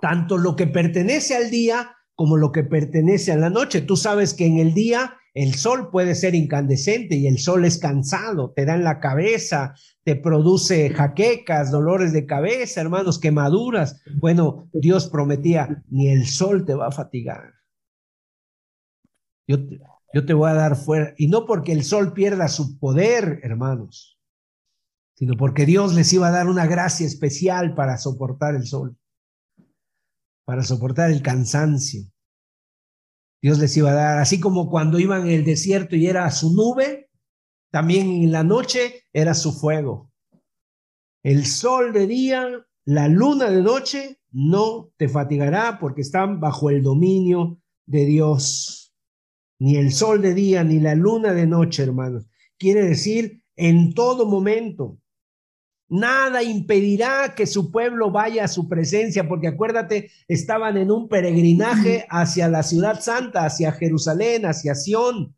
Tanto 0.00 0.38
lo 0.38 0.56
que 0.56 0.66
pertenece 0.66 1.36
al 1.36 1.50
día 1.50 1.96
como 2.14 2.36
lo 2.36 2.50
que 2.50 2.64
pertenece 2.64 3.32
a 3.32 3.36
la 3.36 3.50
noche. 3.50 3.82
Tú 3.82 3.96
sabes 3.96 4.34
que 4.34 4.46
en 4.46 4.58
el 4.58 4.74
día 4.74 5.18
el 5.34 5.54
sol 5.54 5.90
puede 5.90 6.14
ser 6.14 6.34
incandescente 6.34 7.16
y 7.16 7.26
el 7.26 7.38
sol 7.38 7.64
es 7.64 7.78
cansado, 7.78 8.52
te 8.52 8.66
da 8.66 8.74
en 8.74 8.84
la 8.84 9.00
cabeza, 9.00 9.74
te 10.04 10.14
produce 10.14 10.90
jaquecas, 10.90 11.70
dolores 11.70 12.12
de 12.12 12.26
cabeza, 12.26 12.82
hermanos, 12.82 13.18
quemaduras. 13.18 14.02
Bueno, 14.20 14.68
Dios 14.72 15.08
prometía, 15.08 15.82
ni 15.88 16.08
el 16.08 16.26
sol 16.26 16.66
te 16.66 16.74
va 16.74 16.88
a 16.88 16.92
fatigar. 16.92 17.54
Yo, 19.46 19.56
yo 20.12 20.26
te 20.26 20.34
voy 20.34 20.50
a 20.50 20.54
dar 20.54 20.76
fuera, 20.76 21.14
y 21.16 21.28
no 21.28 21.46
porque 21.46 21.72
el 21.72 21.82
sol 21.82 22.12
pierda 22.12 22.48
su 22.48 22.78
poder, 22.78 23.40
hermanos, 23.42 24.20
sino 25.14 25.36
porque 25.36 25.64
Dios 25.64 25.94
les 25.94 26.12
iba 26.12 26.28
a 26.28 26.32
dar 26.32 26.46
una 26.46 26.66
gracia 26.66 27.06
especial 27.06 27.74
para 27.74 27.96
soportar 27.96 28.54
el 28.54 28.66
sol, 28.66 28.98
para 30.44 30.62
soportar 30.62 31.10
el 31.10 31.22
cansancio. 31.22 32.11
Dios 33.42 33.58
les 33.58 33.76
iba 33.76 33.90
a 33.90 33.94
dar, 33.94 34.18
así 34.18 34.40
como 34.40 34.70
cuando 34.70 34.98
iban 34.98 35.22
en 35.22 35.32
el 35.32 35.44
desierto 35.44 35.96
y 35.96 36.06
era 36.06 36.30
su 36.30 36.54
nube, 36.54 37.10
también 37.70 38.06
en 38.10 38.32
la 38.32 38.44
noche 38.44 39.04
era 39.12 39.34
su 39.34 39.52
fuego. 39.52 40.12
El 41.24 41.46
sol 41.46 41.92
de 41.92 42.06
día, 42.06 42.66
la 42.84 43.08
luna 43.08 43.50
de 43.50 43.62
noche, 43.62 44.20
no 44.30 44.90
te 44.96 45.08
fatigará 45.08 45.78
porque 45.80 46.00
están 46.00 46.40
bajo 46.40 46.70
el 46.70 46.82
dominio 46.82 47.58
de 47.86 48.06
Dios 48.06 48.82
ni 49.62 49.76
el 49.76 49.92
sol 49.92 50.20
de 50.20 50.34
día, 50.34 50.64
ni 50.64 50.80
la 50.80 50.96
luna 50.96 51.32
de 51.32 51.46
noche, 51.46 51.84
hermanos. 51.84 52.26
Quiere 52.58 52.82
decir, 52.82 53.44
en 53.54 53.94
todo 53.94 54.26
momento. 54.26 54.98
Nada 55.94 56.42
impedirá 56.42 57.34
que 57.34 57.46
su 57.46 57.70
pueblo 57.70 58.10
vaya 58.10 58.44
a 58.44 58.48
su 58.48 58.66
presencia, 58.66 59.28
porque 59.28 59.48
acuérdate, 59.48 60.10
estaban 60.26 60.78
en 60.78 60.90
un 60.90 61.06
peregrinaje 61.06 62.06
hacia 62.08 62.48
la 62.48 62.62
ciudad 62.62 63.02
santa, 63.02 63.44
hacia 63.44 63.72
Jerusalén, 63.72 64.46
hacia 64.46 64.74
Sión. 64.74 65.36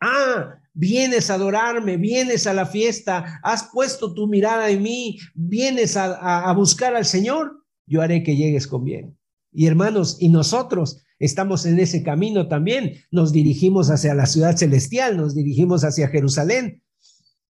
Ah, 0.00 0.58
vienes 0.72 1.28
a 1.28 1.34
adorarme, 1.34 1.98
vienes 1.98 2.46
a 2.46 2.54
la 2.54 2.64
fiesta, 2.64 3.38
has 3.42 3.64
puesto 3.70 4.14
tu 4.14 4.28
mirada 4.28 4.70
en 4.70 4.80
mí, 4.80 5.18
vienes 5.34 5.98
a, 5.98 6.48
a 6.48 6.50
buscar 6.54 6.96
al 6.96 7.04
Señor, 7.04 7.66
yo 7.86 8.00
haré 8.00 8.22
que 8.22 8.34
llegues 8.34 8.66
con 8.66 8.82
bien. 8.82 9.18
Y 9.52 9.66
hermanos, 9.66 10.16
y 10.20 10.30
nosotros 10.30 11.04
estamos 11.18 11.66
en 11.66 11.78
ese 11.80 12.02
camino 12.02 12.48
también. 12.48 12.94
Nos 13.10 13.32
dirigimos 13.32 13.90
hacia 13.90 14.14
la 14.14 14.24
ciudad 14.24 14.56
celestial, 14.56 15.18
nos 15.18 15.34
dirigimos 15.34 15.84
hacia 15.84 16.08
Jerusalén, 16.08 16.82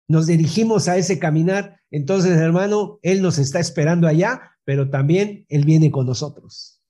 nos 0.08 0.26
dirigimos 0.26 0.88
a 0.88 0.96
ese 0.96 1.18
caminar. 1.18 1.80
Entonces, 1.90 2.36
hermano, 2.38 2.98
Él 3.02 3.22
nos 3.22 3.38
está 3.38 3.60
esperando 3.60 4.08
allá, 4.08 4.40
pero 4.64 4.90
también 4.90 5.44
Él 5.48 5.64
viene 5.64 5.90
con 5.90 6.06
nosotros, 6.06 6.82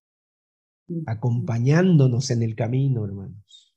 acompañándonos 1.07 2.31
en 2.31 2.43
el 2.43 2.55
camino, 2.55 3.05
hermanos. 3.05 3.75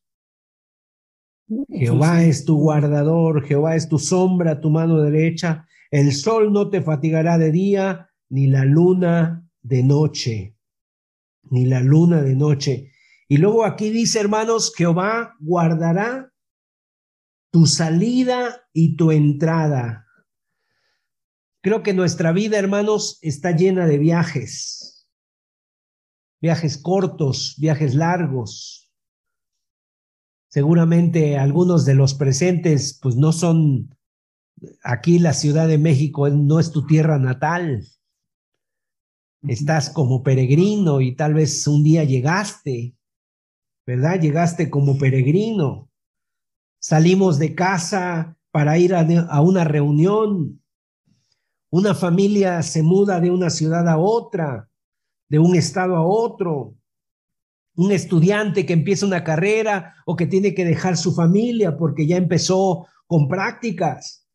Jehová 1.70 2.24
es 2.24 2.46
tu 2.46 2.58
guardador, 2.58 3.46
Jehová 3.46 3.76
es 3.76 3.90
tu 3.90 4.00
sombra, 4.00 4.62
tu 4.62 4.70
mano 4.70 5.02
derecha. 5.02 5.68
El 5.90 6.14
sol 6.14 6.54
no 6.54 6.70
te 6.70 6.82
fatigará 6.82 7.38
de 7.38 7.52
día, 7.52 8.10
ni 8.30 8.48
la 8.48 8.64
luna 8.64 9.46
de 9.62 9.84
noche, 9.84 10.56
ni 11.50 11.66
la 11.66 11.82
luna 11.82 12.22
de 12.22 12.36
noche. 12.36 12.92
Y 13.28 13.38
luego 13.38 13.66
aquí 13.66 13.90
dice, 13.90 14.20
hermanos, 14.20 14.74
Jehová 14.76 15.36
guardará 15.40 16.31
tu 17.52 17.66
salida 17.66 18.68
y 18.74 18.96
tu 18.96 19.12
entrada. 19.12 20.08
Creo 21.62 21.84
que 21.84 21.94
nuestra 21.94 22.32
vida, 22.32 22.58
hermanos, 22.58 23.20
está 23.22 23.52
llena 23.52 23.86
de 23.86 23.98
viajes. 23.98 25.10
viajes 26.42 26.80
cortos, 26.80 27.56
viajes 27.60 27.94
largos. 27.94 28.92
Seguramente 30.50 31.38
algunos 31.38 31.86
de 31.86 31.94
los 31.94 32.16
presentes 32.16 32.98
pues 33.00 33.16
no 33.16 33.32
son 33.32 33.96
aquí 34.84 35.20
la 35.20 35.34
Ciudad 35.34 35.68
de 35.68 35.78
México 35.78 36.28
no 36.30 36.60
es 36.60 36.72
tu 36.72 36.88
tierra 36.88 37.20
natal. 37.20 37.86
Estás 39.44 39.92
como 39.92 40.24
peregrino 40.24 41.00
y 41.02 41.16
tal 41.16 41.36
vez 41.36 41.68
un 41.68 41.84
día 41.84 42.04
llegaste, 42.06 42.96
¿verdad? 43.86 44.20
Llegaste 44.20 44.70
como 44.70 44.98
peregrino. 44.98 45.91
Salimos 46.82 47.38
de 47.38 47.54
casa 47.54 48.36
para 48.50 48.80
ir 48.80 48.96
a, 48.96 49.42
una 49.42 49.64
reunión. 49.64 50.62
Una 51.70 51.94
familia 51.94 52.64
se 52.64 52.82
muda 52.82 53.20
de 53.20 53.30
una 53.30 53.52
ciudad 53.52 53.88
a 53.88 54.00
otra, 54.00 54.68
de 55.30 55.38
un 55.38 55.56
estado 55.56 55.96
a 55.96 56.04
otro. 56.04 56.76
Un 57.76 57.92
estudiante 57.92 58.66
que 58.66 58.74
empieza 58.74 59.06
una 59.06 59.24
carrera 59.24 59.94
o 60.08 60.16
que 60.16 60.26
tiene 60.26 60.56
que 60.56 60.66
dejar 60.66 60.98
su 60.98 61.14
familia 61.14 61.78
porque 61.78 62.08
ya 62.08 62.18
empezó 62.18 62.88
con 63.06 63.28
prácticas 63.28 64.28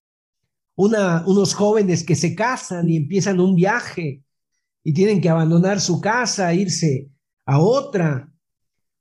unos 0.77 1.55
jóvenes 1.55 2.05
que 2.05 2.15
se 2.15 2.35
casan 2.35 2.89
y 2.89 2.97
empiezan 2.97 3.41
un 3.41 3.57
viaje 3.57 4.23
y 4.85 4.93
tienen 4.93 5.21
que 5.21 5.31
abandonar 5.31 5.81
su 5.81 6.01
casa, 6.01 6.55
irse 6.55 7.11
a 7.45 7.59
otra, 7.59 8.33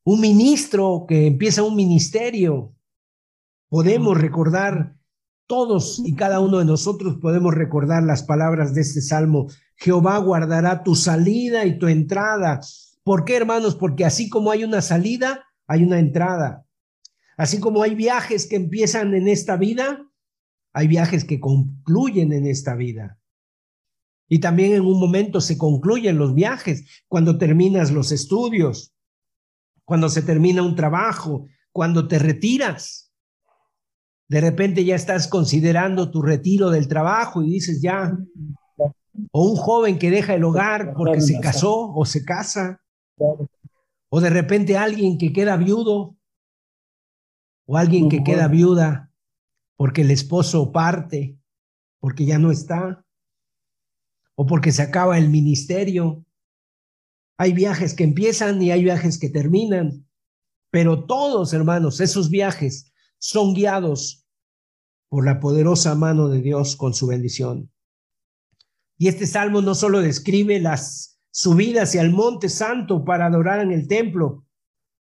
un 0.03 0.19
ministro 0.19 1.05
que 1.07 1.27
empieza 1.27 1.63
un 1.63 1.75
ministerio. 1.75 2.74
Podemos 3.69 4.17
recordar, 4.19 4.95
todos 5.47 6.01
y 6.03 6.15
cada 6.15 6.39
uno 6.39 6.59
de 6.59 6.65
nosotros 6.65 7.17
podemos 7.21 7.53
recordar 7.53 8.03
las 8.03 8.23
palabras 8.23 8.73
de 8.73 8.81
este 8.81 9.01
salmo. 9.01 9.47
Jehová 9.75 10.17
guardará 10.17 10.83
tu 10.83 10.95
salida 10.95 11.65
y 11.65 11.77
tu 11.77 11.87
entrada. 11.87 12.61
¿Por 13.03 13.25
qué, 13.25 13.37
hermanos? 13.37 13.75
Porque 13.75 14.05
así 14.05 14.29
como 14.29 14.51
hay 14.51 14.63
una 14.63 14.81
salida, 14.81 15.45
hay 15.67 15.83
una 15.83 15.99
entrada. 15.99 16.65
Así 17.37 17.59
como 17.59 17.83
hay 17.83 17.95
viajes 17.95 18.47
que 18.47 18.55
empiezan 18.55 19.13
en 19.13 19.27
esta 19.27 19.57
vida, 19.57 20.09
hay 20.73 20.87
viajes 20.87 21.23
que 21.23 21.39
concluyen 21.39 22.33
en 22.33 22.47
esta 22.47 22.75
vida. 22.75 23.19
Y 24.27 24.39
también 24.39 24.73
en 24.73 24.81
un 24.81 24.99
momento 24.99 25.39
se 25.41 25.57
concluyen 25.57 26.17
los 26.17 26.33
viajes, 26.33 27.03
cuando 27.07 27.37
terminas 27.37 27.91
los 27.91 28.11
estudios, 28.11 28.95
cuando 29.83 30.09
se 30.09 30.23
termina 30.23 30.63
un 30.63 30.75
trabajo, 30.75 31.47
cuando 31.71 32.07
te 32.07 32.17
retiras. 32.17 33.04
De 34.27 34.41
repente 34.41 34.83
ya 34.83 34.95
estás 34.95 35.27
considerando 35.27 36.09
tu 36.09 36.21
retiro 36.21 36.69
del 36.71 36.87
trabajo 36.87 37.43
y 37.43 37.51
dices 37.51 37.81
ya, 37.81 38.17
o 39.31 39.49
un 39.49 39.55
joven 39.55 39.99
que 39.99 40.09
deja 40.09 40.33
el 40.33 40.43
hogar 40.43 40.93
porque 40.95 41.21
se 41.21 41.39
casó 41.39 41.93
o 41.93 42.05
se 42.05 42.25
casa, 42.25 42.81
o 44.09 44.21
de 44.21 44.29
repente 44.29 44.77
alguien 44.77 45.17
que 45.17 45.31
queda 45.31 45.57
viudo, 45.57 46.17
o 47.67 47.77
alguien 47.77 48.09
que 48.09 48.23
queda 48.23 48.47
viuda 48.47 49.11
porque 49.77 50.01
el 50.01 50.11
esposo 50.11 50.71
parte, 50.71 51.37
porque 51.99 52.25
ya 52.25 52.39
no 52.39 52.51
está, 52.51 53.05
o 54.35 54.45
porque 54.45 54.71
se 54.71 54.81
acaba 54.81 55.17
el 55.17 55.29
ministerio. 55.29 56.25
Hay 57.37 57.53
viajes 57.53 57.93
que 57.93 58.03
empiezan 58.05 58.61
y 58.61 58.71
hay 58.71 58.83
viajes 58.83 59.19
que 59.19 59.29
terminan, 59.29 60.07
pero 60.71 61.05
todos, 61.05 61.53
hermanos, 61.53 61.99
esos 61.99 62.29
viajes 62.29 62.93
son 63.27 63.53
guiados 63.53 64.27
por 65.09 65.25
la 65.25 65.39
poderosa 65.39 65.95
mano 65.95 66.29
de 66.29 66.41
Dios 66.41 66.75
con 66.75 66.93
su 66.93 67.07
bendición. 67.07 67.71
Y 68.97 69.07
este 69.07 69.25
salmo 69.25 69.61
no 69.61 69.75
solo 69.75 70.01
describe 70.01 70.59
las 70.59 71.19
subidas 71.31 71.89
hacia 71.89 72.01
el 72.01 72.11
monte 72.11 72.49
santo 72.49 73.03
para 73.03 73.25
adorar 73.25 73.61
en 73.61 73.71
el 73.71 73.87
templo, 73.87 74.45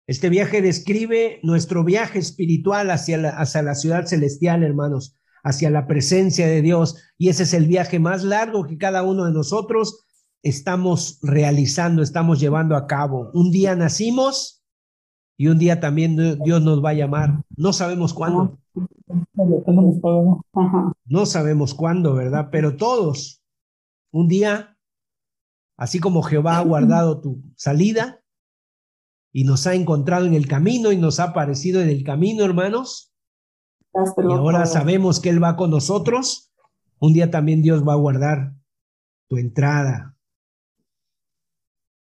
este 0.07 0.31
viaje 0.31 0.63
describe 0.63 1.39
nuestro 1.43 1.85
viaje 1.85 2.19
espiritual 2.19 2.91
hacia 2.91 3.19
la, 3.19 3.29
hacia 3.29 3.61
la 3.61 3.75
ciudad 3.75 4.07
celestial, 4.07 4.63
hermanos, 4.63 5.19
hacia 5.45 5.69
la 5.69 5.87
presencia 5.87 6.47
de 6.47 6.63
Dios. 6.63 6.97
Y 7.19 7.29
ese 7.29 7.43
es 7.43 7.53
el 7.53 7.67
viaje 7.67 7.99
más 7.99 8.25
largo 8.25 8.67
que 8.67 8.79
cada 8.79 9.03
uno 9.03 9.27
de 9.27 9.33
nosotros 9.33 10.07
estamos 10.43 11.19
realizando, 11.21 12.03
estamos 12.03 12.41
llevando 12.41 12.75
a 12.75 12.87
cabo. 12.87 13.31
Un 13.35 13.51
día 13.51 13.77
nacimos 13.77 14.58
y 15.39 15.47
un 15.47 15.59
día 15.59 15.79
también 15.79 16.17
Dios 16.43 16.63
nos 16.63 16.85
va 16.85 16.91
a 16.91 16.95
llamar. 16.95 17.45
No 17.57 17.73
sabemos 17.73 18.13
cuándo. 18.13 18.59
No 21.07 21.27
sabemos 21.27 21.75
cuándo, 21.75 22.15
¿verdad? 22.15 22.49
Pero 22.51 22.77
todos, 22.77 23.41
un 24.11 24.27
día, 24.27 24.77
así 25.77 26.01
como 26.01 26.23
Jehová 26.23 26.59
ha 26.59 26.65
guardado 26.65 27.21
tu 27.21 27.41
salida, 27.55 28.21
y 29.33 29.45
nos 29.45 29.67
ha 29.69 29.75
encontrado 29.75 30.27
en 30.27 30.35
el 30.35 30.49
camino 30.49 30.91
y 30.91 30.97
nos 30.97 31.21
ha 31.21 31.25
aparecido 31.25 31.81
en 31.81 31.89
el 31.89 32.03
camino, 32.03 32.45
hermanos. 32.45 33.15
Y 33.95 34.33
ahora 34.33 34.67
sabemos 34.67 35.21
que 35.21 35.29
Él 35.29 35.43
va 35.43 35.55
con 35.55 35.71
nosotros. 35.71 36.53
Un 36.99 37.13
día 37.13 37.31
también 37.31 37.63
Dios 37.63 37.87
va 37.87 37.93
a 37.93 37.97
guardar 37.97 38.55
tu 39.29 39.37
entrada. 39.37 40.17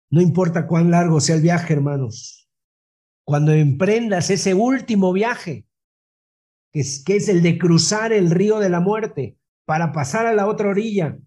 No 0.09 0.21
importa 0.21 0.65
cuán 0.65 0.89
largo 0.89 1.19
sea 1.19 1.35
el 1.35 1.43
viaje, 1.43 1.73
hermanos. 1.73 2.46
Cuando 3.27 3.51
emprendas 3.51 4.29
ese 4.29 4.53
último 4.53 5.11
viaje, 5.11 5.65
que 6.71 6.79
es, 6.79 7.27
el 7.27 7.41
de 7.41 7.57
cruzar 7.57 8.13
el 8.13 8.31
río 8.31 8.59
de 8.59 8.69
la 8.69 8.79
muerte 8.79 9.37
para 9.65 9.91
pasar 9.91 10.25
a 10.25 10.33
la 10.33 10.47
otra 10.47 10.69
orilla, 10.69 11.17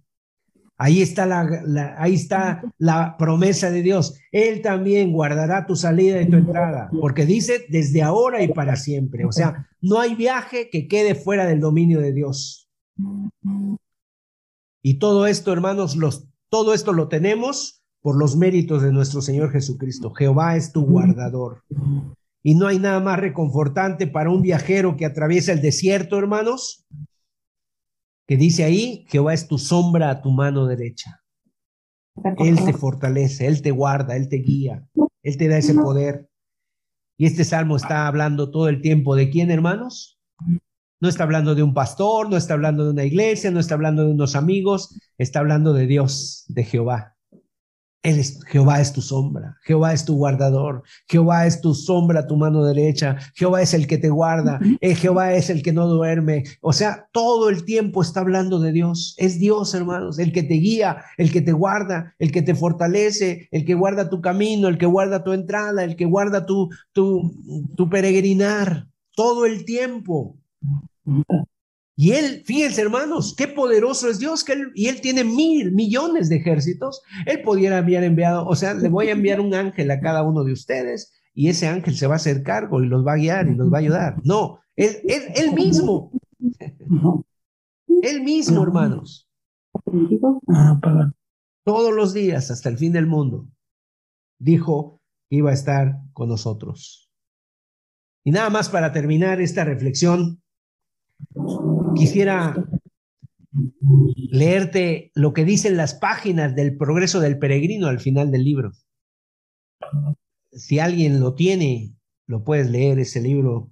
Ahí 0.82 1.02
está 1.02 1.26
la, 1.26 1.94
ahí 1.98 2.14
está 2.14 2.62
la 2.78 3.18
promesa 3.18 3.70
de 3.70 3.82
Dios. 3.82 4.18
Él 4.32 4.62
también 4.62 5.12
guardará 5.12 5.66
tu 5.66 5.76
salida 5.76 6.22
y 6.22 6.30
tu 6.30 6.38
entrada, 6.38 6.88
porque 7.02 7.26
dice 7.26 7.66
desde 7.68 8.00
ahora 8.00 8.42
y 8.42 8.48
para 8.48 8.76
siempre. 8.76 9.26
O 9.26 9.30
sea, 9.32 9.68
no 9.82 10.00
hay 10.00 10.14
viaje 10.14 10.70
que 10.70 10.88
quede 10.88 11.14
fuera 11.14 11.44
del 11.44 11.60
dominio 11.60 12.00
de 12.00 12.14
Dios. 12.14 12.70
Y 14.82 14.94
todo 14.94 15.26
esto, 15.26 15.52
hermanos, 15.52 15.96
los, 15.96 16.26
todo 16.48 16.72
esto 16.72 16.94
lo 16.94 17.08
tenemos 17.08 17.79
por 18.00 18.16
los 18.16 18.36
méritos 18.36 18.82
de 18.82 18.92
nuestro 18.92 19.20
Señor 19.20 19.50
Jesucristo. 19.50 20.12
Jehová 20.12 20.56
es 20.56 20.72
tu 20.72 20.84
guardador. 20.84 21.62
Y 22.42 22.54
no 22.54 22.66
hay 22.66 22.78
nada 22.78 23.00
más 23.00 23.18
reconfortante 23.18 24.06
para 24.06 24.30
un 24.30 24.40
viajero 24.40 24.96
que 24.96 25.04
atraviesa 25.04 25.52
el 25.52 25.60
desierto, 25.60 26.18
hermanos, 26.18 26.86
que 28.26 28.36
dice 28.36 28.64
ahí, 28.64 29.04
Jehová 29.08 29.34
es 29.34 29.46
tu 29.46 29.58
sombra 29.58 30.10
a 30.10 30.22
tu 30.22 30.30
mano 30.30 30.66
derecha. 30.66 31.20
Él 32.38 32.64
te 32.64 32.72
fortalece, 32.72 33.46
Él 33.46 33.62
te 33.62 33.70
guarda, 33.70 34.16
Él 34.16 34.28
te 34.28 34.36
guía, 34.36 34.86
Él 35.22 35.36
te 35.36 35.48
da 35.48 35.58
ese 35.58 35.74
poder. 35.74 36.28
Y 37.18 37.26
este 37.26 37.44
salmo 37.44 37.76
está 37.76 38.06
hablando 38.06 38.50
todo 38.50 38.68
el 38.68 38.80
tiempo 38.80 39.14
de 39.14 39.28
quién, 39.28 39.50
hermanos? 39.50 40.18
No 41.00 41.08
está 41.08 41.24
hablando 41.24 41.54
de 41.54 41.62
un 41.62 41.74
pastor, 41.74 42.30
no 42.30 42.36
está 42.36 42.54
hablando 42.54 42.84
de 42.84 42.90
una 42.90 43.04
iglesia, 43.04 43.50
no 43.50 43.60
está 43.60 43.74
hablando 43.74 44.04
de 44.04 44.12
unos 44.12 44.36
amigos, 44.36 44.98
está 45.18 45.40
hablando 45.40 45.72
de 45.72 45.86
Dios, 45.86 46.44
de 46.48 46.64
Jehová. 46.64 47.16
Él 48.02 48.18
es, 48.18 48.42
Jehová 48.46 48.80
es 48.80 48.94
tu 48.94 49.02
sombra, 49.02 49.58
Jehová 49.62 49.92
es 49.92 50.06
tu 50.06 50.16
guardador, 50.16 50.82
Jehová 51.06 51.46
es 51.46 51.60
tu 51.60 51.74
sombra, 51.74 52.26
tu 52.26 52.36
mano 52.36 52.64
derecha, 52.64 53.18
Jehová 53.34 53.60
es 53.60 53.74
el 53.74 53.86
que 53.86 53.98
te 53.98 54.08
guarda, 54.08 54.58
eh, 54.80 54.94
Jehová 54.94 55.34
es 55.34 55.50
el 55.50 55.62
que 55.62 55.72
no 55.72 55.86
duerme. 55.86 56.44
O 56.62 56.72
sea, 56.72 57.08
todo 57.12 57.50
el 57.50 57.64
tiempo 57.64 58.00
está 58.00 58.20
hablando 58.20 58.58
de 58.58 58.72
Dios. 58.72 59.14
Es 59.18 59.38
Dios, 59.38 59.74
hermanos, 59.74 60.18
el 60.18 60.32
que 60.32 60.42
te 60.42 60.54
guía, 60.54 61.04
el 61.18 61.30
que 61.30 61.42
te 61.42 61.52
guarda, 61.52 62.14
el 62.18 62.32
que 62.32 62.40
te 62.40 62.54
fortalece, 62.54 63.48
el 63.50 63.66
que 63.66 63.74
guarda 63.74 64.08
tu 64.08 64.22
camino, 64.22 64.68
el 64.68 64.78
que 64.78 64.86
guarda 64.86 65.22
tu 65.22 65.32
entrada, 65.32 65.84
el 65.84 65.94
que 65.96 66.06
guarda 66.06 66.46
tu, 66.46 66.70
tu, 66.92 67.34
tu 67.76 67.90
peregrinar, 67.90 68.86
todo 69.14 69.44
el 69.44 69.66
tiempo. 69.66 70.38
Y 71.96 72.12
él, 72.12 72.42
fíjense 72.46 72.80
hermanos, 72.80 73.34
qué 73.36 73.48
poderoso 73.48 74.08
es 74.08 74.18
Dios, 74.18 74.42
que 74.42 74.52
él, 74.52 74.72
y 74.74 74.86
él 74.86 75.00
tiene 75.00 75.24
mil 75.24 75.72
millones 75.72 76.28
de 76.28 76.36
ejércitos. 76.36 77.02
Él 77.26 77.42
pudiera 77.42 77.78
haber 77.78 78.04
enviado, 78.04 78.46
o 78.46 78.56
sea, 78.56 78.74
le 78.74 78.88
voy 78.88 79.08
a 79.08 79.12
enviar 79.12 79.40
un 79.40 79.54
ángel 79.54 79.90
a 79.90 80.00
cada 80.00 80.22
uno 80.22 80.44
de 80.44 80.52
ustedes 80.52 81.12
y 81.34 81.48
ese 81.48 81.68
ángel 81.68 81.94
se 81.94 82.06
va 82.06 82.14
a 82.14 82.16
hacer 82.16 82.42
cargo 82.42 82.82
y 82.82 82.86
los 82.86 83.06
va 83.06 83.14
a 83.14 83.16
guiar 83.16 83.48
y 83.48 83.54
los 83.54 83.72
va 83.72 83.78
a 83.78 83.80
ayudar. 83.80 84.16
No, 84.24 84.60
él, 84.76 84.96
él, 85.08 85.22
él 85.34 85.54
mismo. 85.54 86.10
él 88.02 88.22
mismo, 88.22 88.62
hermanos. 88.62 89.28
Todos 91.64 91.94
los 91.94 92.14
días 92.14 92.50
hasta 92.50 92.68
el 92.68 92.78
fin 92.78 92.92
del 92.92 93.06
mundo 93.06 93.46
dijo 94.38 95.00
que 95.28 95.36
iba 95.36 95.50
a 95.50 95.54
estar 95.54 95.98
con 96.12 96.28
nosotros. 96.28 97.10
Y 98.24 98.32
nada 98.32 98.50
más 98.50 98.68
para 98.68 98.92
terminar 98.92 99.40
esta 99.40 99.64
reflexión, 99.64 100.42
quisiera 101.94 102.54
leerte 104.30 105.10
lo 105.14 105.32
que 105.32 105.44
dicen 105.44 105.76
las 105.76 105.94
páginas 105.94 106.54
del 106.54 106.76
progreso 106.76 107.20
del 107.20 107.38
peregrino 107.38 107.88
al 107.88 108.00
final 108.00 108.30
del 108.30 108.44
libro. 108.44 108.72
Si 110.52 110.78
alguien 110.78 111.20
lo 111.20 111.34
tiene, 111.34 111.94
lo 112.26 112.44
puedes 112.44 112.70
leer 112.70 112.98
ese 112.98 113.20
libro. 113.20 113.70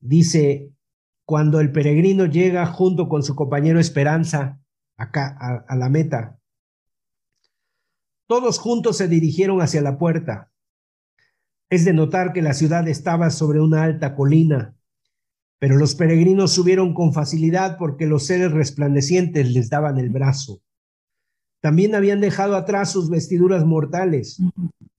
Dice, 0.00 0.72
cuando 1.24 1.60
el 1.60 1.72
peregrino 1.72 2.26
llega 2.26 2.66
junto 2.66 3.08
con 3.08 3.22
su 3.22 3.34
compañero 3.34 3.80
Esperanza 3.80 4.60
acá 4.96 5.36
a, 5.40 5.64
a 5.68 5.76
la 5.76 5.88
meta, 5.88 6.38
Todos 8.28 8.58
juntos 8.58 8.98
se 8.98 9.08
dirigieron 9.08 9.62
hacia 9.62 9.80
la 9.80 9.96
puerta. 9.96 10.52
Es 11.70 11.86
de 11.86 11.94
notar 11.94 12.34
que 12.34 12.42
la 12.42 12.52
ciudad 12.52 12.86
estaba 12.86 13.30
sobre 13.30 13.60
una 13.60 13.82
alta 13.84 14.14
colina, 14.14 14.77
pero 15.58 15.76
los 15.76 15.94
peregrinos 15.94 16.52
subieron 16.52 16.94
con 16.94 17.12
facilidad 17.12 17.76
porque 17.78 18.06
los 18.06 18.26
seres 18.26 18.52
resplandecientes 18.52 19.50
les 19.50 19.70
daban 19.70 19.98
el 19.98 20.10
brazo. 20.10 20.62
También 21.60 21.94
habían 21.94 22.20
dejado 22.20 22.56
atrás 22.56 22.92
sus 22.92 23.10
vestiduras 23.10 23.64
mortales, 23.64 24.40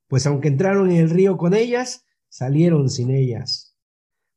pues 0.07 0.25
aunque 0.25 0.49
entraron 0.49 0.91
en 0.91 0.97
el 0.97 1.09
río 1.09 1.37
con 1.37 1.53
ellas, 1.53 2.05
salieron 2.27 2.89
sin 2.89 3.11
ellas. 3.11 3.77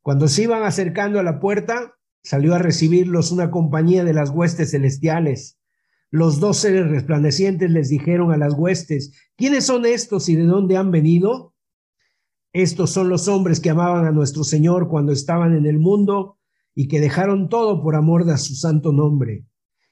Cuando 0.02 0.28
se 0.28 0.42
iban 0.42 0.62
acercando 0.62 1.18
a 1.18 1.24
la 1.24 1.40
puerta, 1.40 1.94
salió 2.22 2.54
a 2.54 2.58
recibirlos 2.58 3.32
una 3.32 3.50
compañía 3.50 4.04
de 4.04 4.14
las 4.14 4.30
huestes 4.30 4.70
celestiales. 4.70 5.58
Los 6.10 6.40
dos 6.40 6.58
seres 6.58 6.88
resplandecientes 6.88 7.70
les 7.70 7.88
dijeron 7.88 8.32
a 8.32 8.36
las 8.36 8.54
huestes, 8.54 9.12
¿quiénes 9.36 9.64
son 9.64 9.86
estos 9.86 10.28
y 10.28 10.36
de 10.36 10.44
dónde 10.44 10.76
han 10.76 10.90
venido? 10.90 11.51
Estos 12.52 12.90
son 12.90 13.08
los 13.08 13.28
hombres 13.28 13.60
que 13.60 13.70
amaban 13.70 14.06
a 14.06 14.12
nuestro 14.12 14.44
Señor 14.44 14.88
cuando 14.88 15.12
estaban 15.12 15.56
en 15.56 15.66
el 15.66 15.78
mundo 15.78 16.38
y 16.74 16.88
que 16.88 17.00
dejaron 17.00 17.48
todo 17.48 17.82
por 17.82 17.96
amor 17.96 18.24
de 18.24 18.36
su 18.38 18.54
santo 18.54 18.92
nombre. 18.92 19.46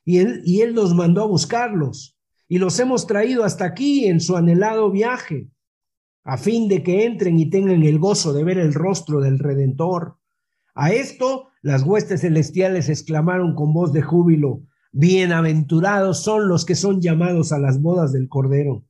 Y 0.05 0.19
él, 0.19 0.43
y 0.45 0.61
él 0.61 0.75
los 0.75 0.95
mandó 0.95 1.23
a 1.23 1.27
buscarlos 1.27 2.19
y 2.49 2.59
los 2.59 2.79
hemos 2.81 3.07
traído 3.07 3.45
hasta 3.45 3.65
aquí 3.65 4.07
en 4.07 4.21
su 4.21 4.37
anhelado 4.37 4.91
viaje, 4.91 5.49
a 6.25 6.37
fin 6.37 6.69
de 6.69 6.83
que 6.83 7.05
entren 7.05 7.39
y 7.39 7.49
tengan 7.49 7.83
el 7.85 7.99
gozo 7.99 8.33
de 8.33 8.45
ver 8.45 8.59
el 8.59 8.75
rostro 8.75 9.21
del 9.21 9.39
Redentor. 9.39 10.19
A 10.75 10.93
esto 10.93 11.49
las 11.63 11.83
huestes 11.85 12.23
celestiales 12.23 12.89
exclamaron 12.89 13.55
con 13.55 13.73
voz 13.73 13.93
de 13.93 14.03
júbilo, 14.03 14.65
Bienaventurados 14.93 16.25
son 16.25 16.49
los 16.49 16.65
que 16.65 16.75
son 16.75 17.01
llamados 17.01 17.53
a 17.53 17.61
las 17.61 17.81
bodas 17.81 18.13
del 18.13 18.29
Cordero. 18.29 18.85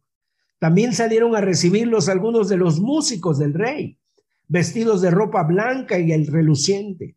También 0.60 0.92
salieron 0.92 1.34
a 1.34 1.40
recibirlos 1.40 2.10
algunos 2.10 2.50
de 2.50 2.58
los 2.58 2.80
músicos 2.80 3.38
del 3.38 3.54
rey, 3.54 3.98
vestidos 4.46 5.00
de 5.00 5.10
ropa 5.10 5.42
blanca 5.42 5.98
y 5.98 6.12
el 6.12 6.26
reluciente, 6.26 7.16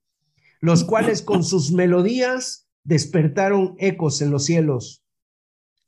los 0.61 0.85
cuales 0.85 1.21
con 1.21 1.43
sus 1.43 1.73
melodías 1.73 2.69
despertaron 2.85 3.75
ecos 3.79 4.21
en 4.21 4.31
los 4.31 4.45
cielos 4.45 5.05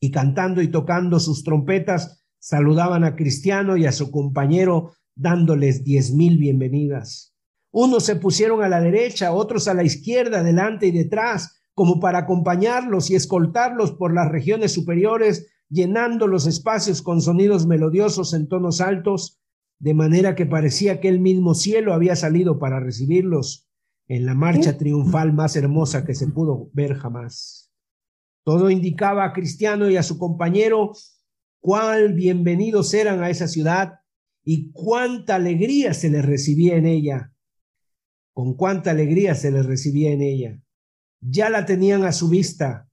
y 0.01 0.11
cantando 0.11 0.61
y 0.61 0.67
tocando 0.67 1.17
sus 1.21 1.45
trompetas 1.45 2.25
saludaban 2.39 3.05
a 3.05 3.15
Cristiano 3.15 3.77
y 3.77 3.85
a 3.85 3.93
su 3.93 4.11
compañero 4.11 4.91
dándoles 5.15 5.85
diez 5.85 6.11
mil 6.11 6.37
bienvenidas. 6.37 7.33
Unos 7.71 8.03
se 8.05 8.17
pusieron 8.17 8.63
a 8.63 8.69
la 8.69 8.81
derecha, 8.81 9.31
otros 9.31 9.69
a 9.69 9.73
la 9.73 9.83
izquierda, 9.83 10.43
delante 10.43 10.87
y 10.87 10.91
detrás, 10.91 11.61
como 11.73 12.01
para 12.01 12.19
acompañarlos 12.19 13.09
y 13.09 13.15
escoltarlos 13.15 13.93
por 13.93 14.13
las 14.13 14.29
regiones 14.29 14.73
superiores, 14.73 15.47
llenando 15.69 16.27
los 16.27 16.47
espacios 16.47 17.01
con 17.01 17.21
sonidos 17.21 17.65
melodiosos 17.67 18.33
en 18.33 18.47
tonos 18.47 18.81
altos, 18.81 19.39
de 19.79 19.93
manera 19.93 20.35
que 20.35 20.45
parecía 20.45 20.99
que 20.99 21.09
el 21.09 21.19
mismo 21.19 21.53
cielo 21.53 21.93
había 21.93 22.15
salido 22.15 22.59
para 22.59 22.79
recibirlos 22.79 23.67
en 24.07 24.25
la 24.25 24.35
marcha 24.35 24.77
triunfal 24.77 25.33
más 25.33 25.55
hermosa 25.55 26.05
que 26.05 26.15
se 26.15 26.27
pudo 26.27 26.69
ver 26.73 26.95
jamás. 26.95 27.71
Todo 28.43 28.69
indicaba 28.69 29.25
a 29.25 29.33
Cristiano 29.33 29.89
y 29.89 29.97
a 29.97 30.03
su 30.03 30.17
compañero 30.17 30.91
cuál 31.59 32.13
bienvenidos 32.13 32.93
eran 32.93 33.23
a 33.23 33.29
esa 33.29 33.47
ciudad 33.47 33.95
y 34.43 34.71
cuánta 34.71 35.35
alegría 35.35 35.93
se 35.93 36.09
les 36.09 36.23
recibía 36.23 36.75
en 36.75 36.85
ella 36.85 37.31
con 38.35 38.53
cuánta 38.53 38.91
alegría 38.91 39.33
se 39.33 39.49
les 39.49 39.65
recibía 39.65 40.11
en 40.11 40.21
ella. 40.21 40.59
Ya 41.21 41.49
la 41.49 41.65
tenían 41.65 42.03
a 42.03 42.11
su 42.11 42.27
vista, 42.27 42.84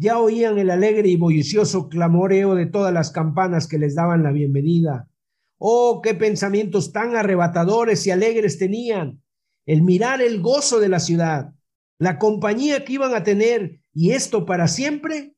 ya 0.00 0.18
oían 0.18 0.58
el 0.58 0.70
alegre 0.70 1.10
y 1.10 1.16
bullicioso 1.16 1.90
clamoreo 1.90 2.54
de 2.54 2.64
todas 2.64 2.92
las 2.92 3.10
campanas 3.10 3.68
que 3.68 3.78
les 3.78 3.94
daban 3.94 4.22
la 4.22 4.32
bienvenida. 4.32 5.10
Oh, 5.58 6.00
qué 6.02 6.14
pensamientos 6.14 6.90
tan 6.90 7.16
arrebatadores 7.16 8.06
y 8.06 8.10
alegres 8.10 8.58
tenían. 8.58 9.22
El 9.66 9.82
mirar 9.82 10.22
el 10.22 10.40
gozo 10.40 10.80
de 10.80 10.88
la 10.88 11.00
ciudad, 11.00 11.52
la 11.98 12.18
compañía 12.18 12.82
que 12.82 12.94
iban 12.94 13.14
a 13.14 13.24
tener, 13.24 13.82
y 13.92 14.12
esto 14.12 14.46
para 14.46 14.68
siempre. 14.68 15.34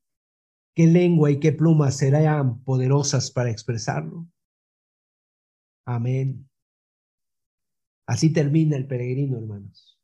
¿Qué 0.73 0.87
lengua 0.87 1.29
y 1.29 1.41
qué 1.41 1.51
plumas 1.51 1.97
serán 1.97 2.63
poderosas 2.63 3.31
para 3.31 3.51
expresarlo? 3.51 4.25
Amén. 5.85 6.49
Así 8.07 8.31
termina 8.31 8.77
el 8.77 8.87
peregrino, 8.87 9.37
hermanos. 9.37 9.99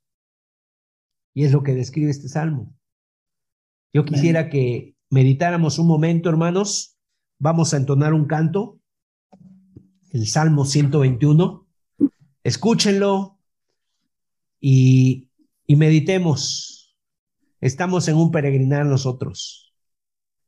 Y 1.34 1.45
es 1.45 1.54
lo 1.54 1.63
que 1.63 1.74
describe 1.74 2.12
este 2.12 2.28
salmo. 2.28 2.76
Yo 3.93 4.06
quisiera 4.06 4.49
que 4.49 4.95
meditáramos 5.10 5.80
un 5.80 5.88
momento, 5.88 6.30
hermanos. 6.30 6.97
Vamos 7.39 7.73
a 7.73 7.78
entonar 7.78 8.13
un 8.13 8.25
canto, 8.25 8.80
el 10.12 10.28
Salmo 10.28 10.65
121. 10.65 11.67
Escúchenlo 12.43 13.39
y, 14.60 15.30
y 15.65 15.75
meditemos. 15.75 16.97
Estamos 17.62 18.08
en 18.08 18.15
un 18.15 18.32
peregrinar 18.32 18.86
nosotros. 18.86 19.73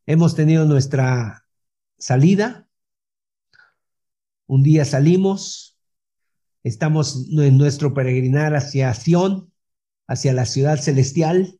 Hemos 0.05 0.35
tenido 0.35 0.65
nuestra 0.65 1.45
salida. 1.97 2.67
Un 4.47 4.63
día 4.63 4.85
salimos, 4.85 5.71
Estamos 6.63 7.27
en 7.31 7.57
nuestro 7.57 7.93
peregrinar 7.93 8.55
hacia 8.55 8.93
Sion, 8.93 9.51
hacia 10.07 10.31
la 10.31 10.45
ciudad 10.45 10.77
celestial. 10.77 11.59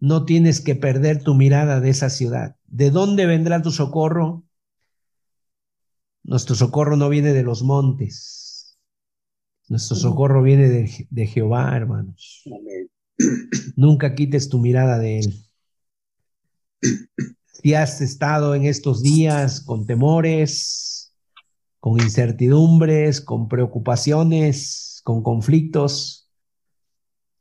No 0.00 0.24
tienes 0.24 0.60
que 0.60 0.74
perder 0.74 1.22
tu 1.22 1.34
mirada 1.34 1.80
de 1.80 1.90
esa 1.90 2.10
ciudad. 2.10 2.56
¿De 2.66 2.90
dónde 2.90 3.26
vendrá 3.26 3.62
tu 3.62 3.70
socorro? 3.70 4.44
Nuestro 6.22 6.54
socorro 6.54 6.96
no 6.96 7.08
viene 7.08 7.32
de 7.32 7.42
los 7.42 7.62
montes. 7.62 8.78
Nuestro 9.68 9.96
socorro 9.96 10.42
viene 10.42 10.68
de, 10.68 11.06
de 11.10 11.26
Jehová, 11.26 11.76
hermanos. 11.76 12.44
Nunca 13.76 14.14
quites 14.14 14.48
tu 14.48 14.58
mirada 14.58 14.98
de 14.98 15.20
Él. 15.20 15.44
Si 17.46 17.74
has 17.74 18.00
estado 18.00 18.54
en 18.54 18.66
estos 18.66 19.02
días 19.02 19.60
con 19.60 19.86
temores, 19.86 20.98
con 21.80 22.00
incertidumbres, 22.00 23.20
con 23.20 23.48
preocupaciones, 23.48 25.00
con 25.04 25.22
conflictos. 25.22 26.30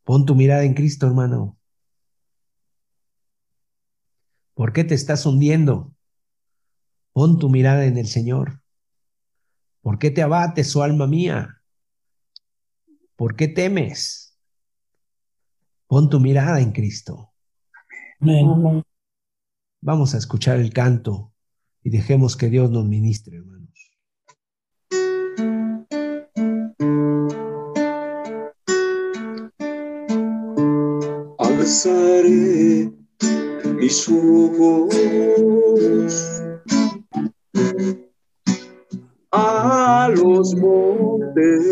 Pon 0.03 0.25
tu 0.25 0.35
mirada 0.35 0.63
en 0.63 0.73
Cristo, 0.73 1.07
hermano. 1.07 1.56
¿Por 4.57 4.73
qué 4.73 4.83
te 4.83 4.95
estás 4.95 5.23
hundiendo? 5.27 5.93
Pon 7.13 7.37
tu 7.37 7.47
mirada 7.47 7.85
en 7.85 7.95
el 7.95 8.07
Señor. 8.07 8.63
¿Por 9.81 9.99
qué 9.99 10.09
te 10.09 10.23
abates, 10.23 10.71
su 10.71 10.79
oh 10.79 10.81
alma 10.81 11.05
mía? 11.05 11.61
¿Por 13.15 13.35
qué 13.35 13.47
temes? 13.47 14.35
Pon 15.85 16.09
tu 16.09 16.19
mirada 16.19 16.59
en 16.59 16.71
Cristo. 16.71 17.31
Vamos 19.79 20.15
a 20.15 20.17
escuchar 20.17 20.59
el 20.59 20.73
canto 20.73 21.31
y 21.83 21.91
dejemos 21.91 22.35
que 22.35 22.49
Dios 22.49 22.71
nos 22.71 22.85
ministre, 22.85 23.37
hermano. 23.37 23.67
alzaré 31.37 32.96
mis 33.77 34.09
ojos 34.09 34.95
a 39.31 40.09
los 40.15 40.55
montes, 40.55 41.63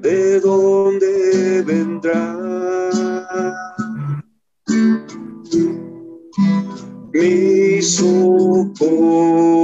de 0.00 0.40
donde 0.40 1.62
vendrá 1.66 2.36
mi 7.12 7.82
socorro. 7.82 9.57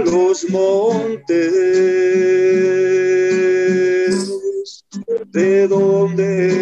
los 0.00 0.48
montes, 0.50 1.52
de 5.32 5.68
donde 5.68 6.61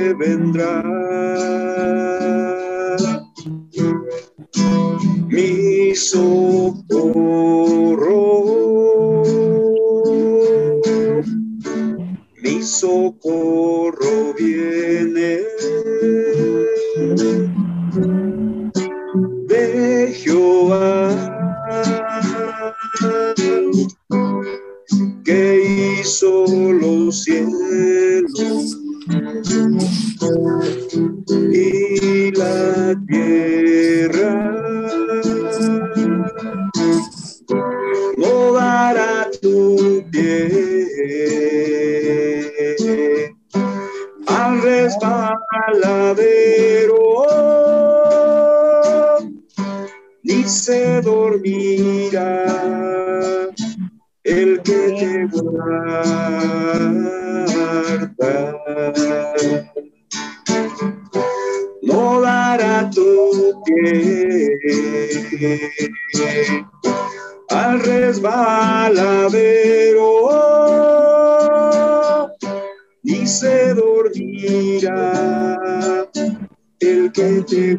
el 77.21 77.45
que 77.45 77.77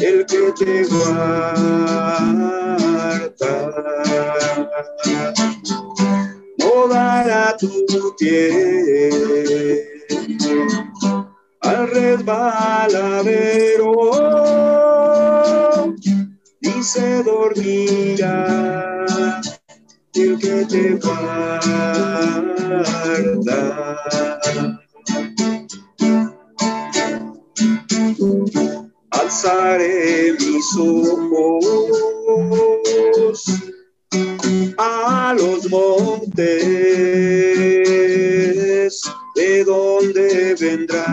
el 0.00 0.24
que 0.26 0.52
te 0.58 0.84
guarda. 0.84 2.18
No 6.58 6.88
dará 6.88 7.56
tu 7.56 7.70
pie 8.18 9.86
al 11.60 11.88
resbaladero, 11.90 13.92
ni 16.60 16.82
se 16.82 17.22
dormirá 17.22 19.06
el 20.14 20.38
que 20.38 20.66
te 20.66 20.94
guarda. 20.94 21.48
Alzaré 29.28 30.32
mis 30.40 30.66
ojos 30.78 31.66
a 34.78 35.34
los 35.36 35.68
montes, 35.68 36.48
de 39.34 39.64
donde 39.64 40.54
vendrá 40.58 41.06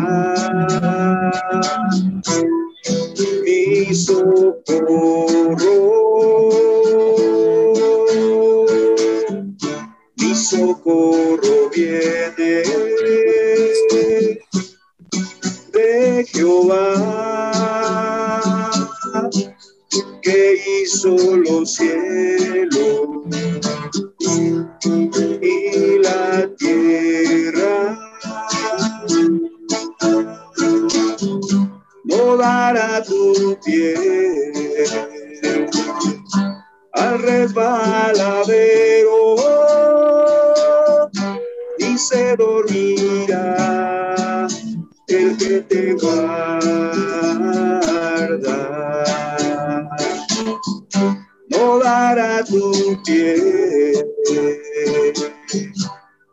mi 3.43 3.93
socorro. 3.93 5.25
Mi 10.15 10.35
socorro 10.35 11.69
viene 11.75 12.63
de 15.73 16.25
Jehová 16.31 17.34
que 20.25 20.57
hizo 20.81 21.15
los 21.37 21.75
cielos 21.75 23.07
y 25.39 25.99
la 25.99 26.49
tierra. 26.57 27.99
No 32.05 32.37
dará 32.37 33.03
tu 33.03 33.55
pie 33.63 33.93
al 36.93 37.21
resbaladero 37.21 38.55
ni 41.77 41.97
se 41.99 42.35
dormirá 42.35 42.94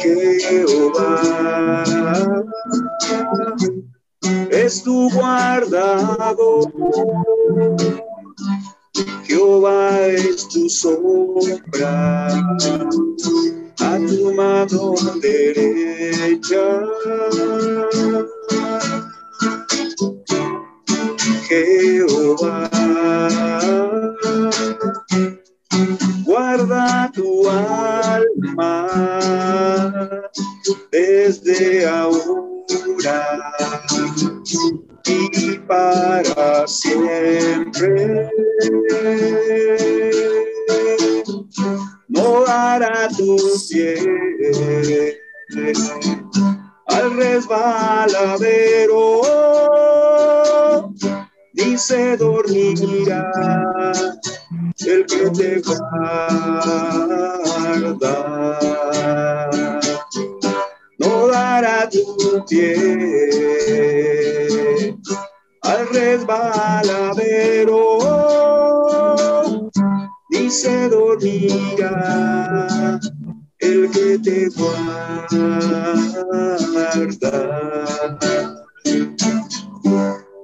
Jehová 0.00 1.22
es 4.50 4.82
tu 4.82 5.10
guardado. 5.10 6.60
Jehová 9.50 10.06
es 10.06 10.46
tu 10.48 10.68
sombra, 10.70 12.28
a 13.80 13.98
tu 14.06 14.32
mano 14.32 14.94
derecha. 15.20 16.86
Jehová. 21.48 22.70
Guarda 26.24 27.10
tu 27.12 27.50
alma 27.50 28.86
desde 30.92 31.88
ahora 31.88 33.52
y 35.06 35.58
para 35.66 36.66
siempre. 36.66 38.28
No 42.08 42.44
dará 42.44 43.08
tu 43.16 43.36
pie 43.68 43.94
al 46.86 47.16
resbaladero, 47.16 49.20
ni 51.54 51.78
se 51.78 52.16
dormirá 52.16 53.30
el 54.86 55.06
que 55.06 55.30
te 55.30 55.60
guarda. 55.60 56.28
No 60.98 61.28
dará 61.28 61.88
tu 61.88 62.44
pie 62.48 64.09
resbaladero, 65.92 67.98
ni 70.30 70.50
se 70.50 70.88
el 73.58 73.90
que 73.90 74.18
te 74.18 74.48
guarda. 74.56 75.26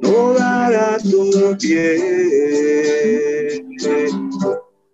No 0.01 0.35
dará 0.35 0.99
tu 0.99 1.57
pie 1.59 1.97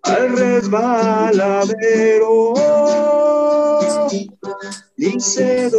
al 0.02 0.36
resbaladero, 0.36 2.54
ni 4.96 5.20
se 5.20 5.70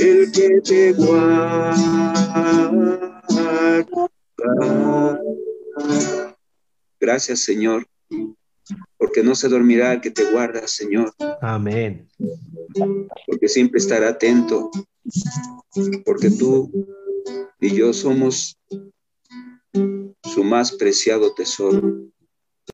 el 0.00 0.32
que 0.32 0.60
te 0.62 0.92
guarda. 0.92 1.74
Gracias, 6.98 7.40
Señor, 7.40 7.86
porque 8.96 9.22
no 9.22 9.34
se 9.34 9.48
dormirá 9.48 9.94
el 9.94 10.00
que 10.00 10.10
te 10.10 10.30
guarda, 10.30 10.66
Señor, 10.66 11.12
Amén. 11.40 12.08
porque 13.26 13.48
siempre 13.48 13.78
estará 13.78 14.10
atento, 14.10 14.70
porque 16.04 16.30
tú 16.30 16.70
y 17.60 17.74
yo 17.74 17.92
somos 17.92 18.58
su 20.24 20.44
más 20.44 20.72
preciado 20.72 21.34
tesoro. 21.34 22.10